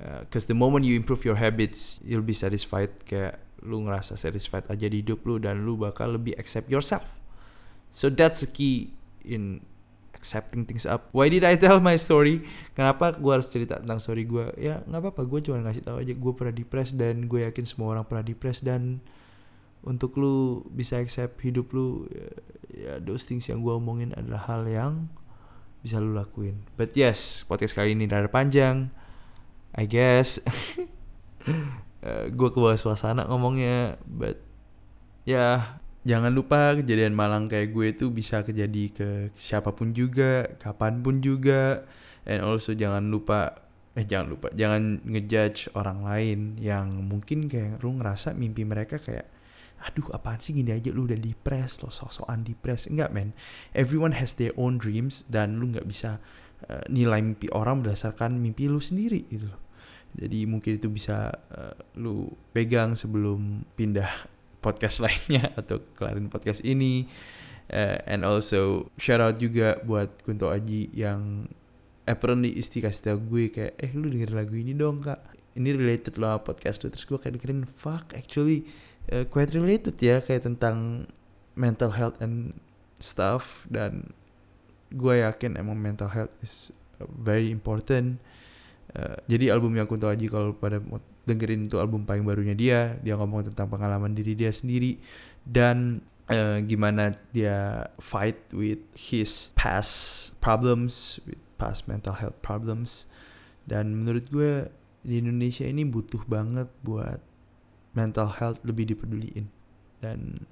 Because 0.00 0.48
uh, 0.48 0.48
the 0.48 0.56
moment 0.56 0.88
you 0.88 0.96
improve 0.96 1.28
your 1.28 1.36
habits, 1.36 2.00
you'll 2.00 2.24
be 2.24 2.32
satisfied. 2.32 2.88
Kayak 3.04 3.36
lu 3.60 3.84
ngerasa 3.84 4.16
satisfied 4.16 4.64
aja 4.72 4.88
di 4.88 5.04
hidup 5.04 5.20
lu 5.28 5.36
dan 5.36 5.60
lu 5.60 5.76
bakal 5.76 6.16
lebih 6.16 6.32
accept 6.40 6.72
yourself. 6.72 7.04
So 7.92 8.08
that's 8.08 8.40
the 8.40 8.48
key 8.48 8.96
in 9.20 9.60
accepting 10.20 10.68
things 10.68 10.84
up. 10.84 11.08
Why 11.16 11.32
did 11.32 11.48
I 11.48 11.56
tell 11.56 11.80
my 11.80 11.96
story? 11.96 12.44
Kenapa 12.76 13.16
gue 13.16 13.32
harus 13.32 13.48
cerita 13.48 13.80
tentang 13.80 13.98
story 14.04 14.28
gue? 14.28 14.52
Ya 14.60 14.84
nggak 14.84 15.00
apa-apa, 15.00 15.24
gue 15.24 15.40
cuma 15.48 15.64
ngasih 15.64 15.82
tahu 15.82 15.96
aja 16.04 16.12
gue 16.12 16.32
pernah 16.36 16.52
depres 16.52 16.92
dan 16.92 17.24
gue 17.24 17.48
yakin 17.48 17.64
semua 17.64 17.96
orang 17.96 18.04
pernah 18.04 18.20
depres 18.20 18.60
dan 18.60 19.00
untuk 19.80 20.20
lu 20.20 20.60
bisa 20.76 21.00
accept 21.00 21.40
hidup 21.40 21.72
lu 21.72 22.04
ya, 22.12 22.28
ya 22.68 22.92
those 23.00 23.24
things 23.24 23.48
yang 23.48 23.64
gue 23.64 23.72
omongin 23.72 24.12
adalah 24.12 24.44
hal 24.44 24.68
yang 24.68 25.08
bisa 25.80 25.96
lu 25.96 26.12
lakuin. 26.12 26.60
But 26.76 26.92
yes, 26.92 27.48
podcast 27.48 27.72
kali 27.72 27.96
ini 27.96 28.04
rada 28.04 28.28
panjang 28.28 28.92
I 29.72 29.88
guess 29.88 30.36
eh, 32.06 32.26
gue 32.28 32.48
ke 32.52 32.58
bawah 32.60 32.76
suasana 32.76 33.24
ngomongnya 33.24 33.96
but 34.04 34.42
ya 35.24 35.32
yeah, 35.32 35.56
jangan 36.04 36.32
lupa 36.32 36.76
kejadian 36.80 37.12
malang 37.12 37.48
kayak 37.50 37.76
gue 37.76 37.86
itu 37.92 38.08
bisa 38.08 38.40
kejadi 38.40 38.84
ke 38.92 39.08
siapa 39.36 39.76
pun 39.76 39.92
juga 39.92 40.48
kapan 40.56 41.04
pun 41.04 41.20
juga. 41.20 41.84
And 42.28 42.44
also 42.44 42.76
jangan 42.76 43.08
lupa 43.08 43.70
eh 43.98 44.06
jangan 44.06 44.26
lupa 44.30 44.48
jangan 44.54 45.02
ngejudge 45.02 45.74
orang 45.74 46.06
lain 46.06 46.38
yang 46.62 47.10
mungkin 47.10 47.50
kayak 47.50 47.82
lu 47.82 47.98
ngerasa 47.98 48.38
mimpi 48.38 48.62
mereka 48.62 49.02
kayak 49.02 49.26
aduh 49.80 50.12
apaan 50.14 50.38
sih 50.38 50.52
gini 50.52 50.70
aja 50.70 50.92
lu 50.92 51.08
udah 51.08 51.16
depres 51.16 51.80
lo 51.80 51.88
sok-sokan 51.88 52.44
depres 52.44 52.86
enggak 52.86 53.10
men. 53.10 53.32
Everyone 53.72 54.14
has 54.16 54.36
their 54.36 54.52
own 54.60 54.76
dreams 54.76 55.24
dan 55.26 55.58
lu 55.58 55.72
nggak 55.72 55.88
bisa 55.88 56.20
uh, 56.68 56.84
nilai 56.92 57.24
mimpi 57.24 57.48
orang 57.50 57.80
berdasarkan 57.80 58.36
mimpi 58.36 58.68
lu 58.68 58.78
sendiri 58.78 59.24
gitu 59.26 59.48
loh. 59.48 59.60
Jadi 60.10 60.42
mungkin 60.44 60.76
itu 60.76 60.88
bisa 60.90 61.32
uh, 61.54 61.74
lu 61.96 62.28
pegang 62.52 62.92
sebelum 62.98 63.64
pindah 63.74 64.10
podcast 64.60 65.00
lainnya 65.04 65.52
atau 65.56 65.80
kelarin 65.96 66.28
podcast 66.28 66.62
ini. 66.62 67.08
Uh, 67.70 68.02
and 68.06 68.26
also 68.26 68.90
shout 68.98 69.22
out 69.22 69.38
juga 69.38 69.78
buat 69.86 70.10
Kunto 70.26 70.50
Aji 70.50 70.90
yang 70.90 71.46
apparently 72.02 72.50
isti 72.58 72.82
kasih 72.82 73.14
tau 73.14 73.18
gue 73.22 73.46
kayak 73.54 73.78
eh 73.78 73.94
lu 73.94 74.10
denger 74.10 74.34
lagu 74.34 74.54
ini 74.58 74.74
dong 74.74 75.02
kak. 75.02 75.22
Ini 75.54 75.74
related 75.74 76.18
loh 76.18 76.42
podcast 76.42 76.82
lu. 76.82 76.90
Terus 76.90 77.06
gue 77.06 77.18
kayak 77.18 77.34
dengerin 77.38 77.62
fuck 77.66 78.10
actually 78.18 78.66
uh, 79.14 79.22
quite 79.30 79.54
related 79.54 79.94
ya 80.02 80.18
kayak 80.18 80.46
tentang 80.46 81.06
mental 81.54 81.94
health 81.94 82.18
and 82.18 82.58
stuff. 82.98 83.70
Dan 83.70 84.10
gue 84.90 85.22
yakin 85.22 85.54
emang 85.54 85.78
mental 85.78 86.10
health 86.10 86.34
is 86.42 86.74
very 87.06 87.54
important. 87.54 88.18
Uh, 88.90 89.14
jadi 89.30 89.54
album 89.54 89.78
yang 89.78 89.86
Kunto 89.86 90.10
Aji 90.10 90.26
kalau 90.26 90.50
pada 90.58 90.82
dengerin 91.30 91.70
itu 91.70 91.78
album 91.78 92.02
paling 92.02 92.26
barunya 92.26 92.58
dia 92.58 92.80
dia 92.98 93.14
ngomong 93.14 93.46
tentang 93.46 93.70
pengalaman 93.70 94.10
diri 94.10 94.34
dia 94.34 94.50
sendiri 94.50 94.98
dan 95.46 96.02
uh, 96.30 96.58
gimana 96.62 97.18
dia 97.34 97.90
fight 97.98 98.38
with 98.54 98.80
his 98.94 99.54
past 99.58 100.34
problems 100.38 101.18
with 101.26 101.38
past 101.60 101.90
mental 101.90 102.16
health 102.16 102.38
problems. 102.40 103.04
Dan 103.68 103.92
menurut 104.00 104.30
gue 104.32 104.72
di 105.04 105.20
Indonesia 105.20 105.68
ini 105.68 105.84
butuh 105.84 106.24
banget 106.24 106.70
buat 106.80 107.20
mental 107.92 108.30
health 108.40 108.62
lebih 108.64 108.96
dipeduliin. 108.96 109.52
Dan 110.00 110.48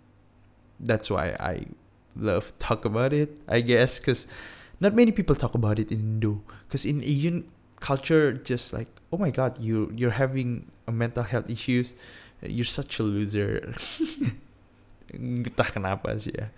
that's 0.76 1.08
why 1.08 1.32
I 1.40 1.70
love 2.18 2.50
talk 2.58 2.82
about 2.82 3.14
it 3.14 3.38
I 3.46 3.62
guess 3.62 4.02
cause 4.02 4.26
not 4.82 4.90
many 4.90 5.14
people 5.14 5.38
talk 5.38 5.54
about 5.54 5.80
it 5.80 5.88
in 5.88 6.20
Indo. 6.20 6.44
Cause 6.68 6.84
in 6.84 7.00
Asian 7.00 7.48
culture 7.80 8.32
just 8.32 8.72
like 8.72 8.88
oh 9.12 9.18
my 9.18 9.30
god 9.30 9.58
you 9.58 9.90
you're 9.94 10.14
having 10.18 10.70
a 10.86 10.92
mental 10.92 11.22
health 11.22 11.48
issues 11.48 11.94
you're 12.42 12.68
such 12.68 12.98
a 12.98 13.02
loser 13.02 13.74
entah 15.14 15.70
kenapa 15.72 16.14
sih 16.20 16.34
ya 16.36 16.52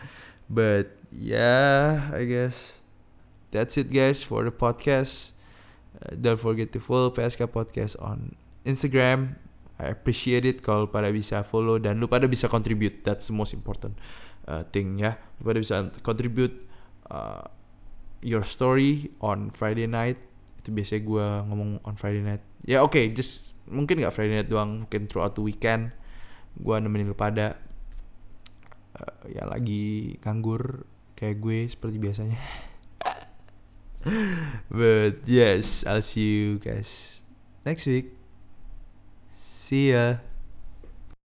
but 0.51 0.91
yeah 1.15 2.11
I 2.11 2.27
guess 2.27 2.83
that's 3.55 3.79
it 3.79 3.95
guys 3.95 4.27
for 4.27 4.43
the 4.43 4.53
podcast 4.53 5.39
uh, 6.03 6.19
don't 6.19 6.41
forget 6.41 6.75
to 6.75 6.83
follow 6.83 7.15
PSK 7.15 7.47
Podcast 7.47 7.95
on 8.03 8.35
Instagram 8.67 9.39
I 9.81 9.97
appreciate 9.97 10.45
it 10.45 10.61
kalau 10.61 10.93
pada 10.93 11.09
bisa 11.09 11.41
follow 11.41 11.81
dan 11.81 11.97
lu 11.97 12.05
pada 12.05 12.29
bisa 12.29 12.53
contribute. 12.53 13.01
That's 13.01 13.33
the 13.33 13.35
most 13.35 13.57
important 13.57 13.97
uh, 14.45 14.69
thing 14.69 15.01
ya. 15.01 15.17
Lu 15.41 15.49
pada 15.49 15.57
bisa 15.57 15.89
contribute 16.05 16.69
uh, 17.09 17.49
your 18.21 18.45
story 18.45 19.09
on 19.25 19.49
Friday 19.57 19.89
night. 19.89 20.21
Itu 20.61 20.77
biasanya 20.77 21.03
gue 21.03 21.27
ngomong 21.49 21.71
on 21.83 21.97
Friday 21.97 22.21
night. 22.21 22.45
Ya 22.69 22.85
oke, 22.85 22.93
okay, 22.93 23.05
just 23.17 23.57
mungkin 23.65 24.05
nggak 24.05 24.13
Friday 24.13 24.45
night 24.45 24.51
doang, 24.53 24.85
mungkin 24.85 25.09
throughout 25.09 25.33
the 25.33 25.43
weekend. 25.43 25.97
Gue 26.61 26.77
nemenin 26.77 27.09
lu 27.09 27.17
pada 27.17 27.57
uh, 29.01 29.25
ya 29.33 29.49
lagi 29.49 30.21
nganggur 30.21 30.85
kayak 31.17 31.41
gue 31.41 31.59
seperti 31.67 31.97
biasanya. 31.97 32.39
But 34.73 35.25
yes, 35.25 35.85
I'll 35.89 36.05
see 36.05 36.25
you 36.25 36.61
guys 36.61 37.21
next 37.65 37.89
week. 37.89 38.17
See 39.33 39.97
ya. 39.97 40.30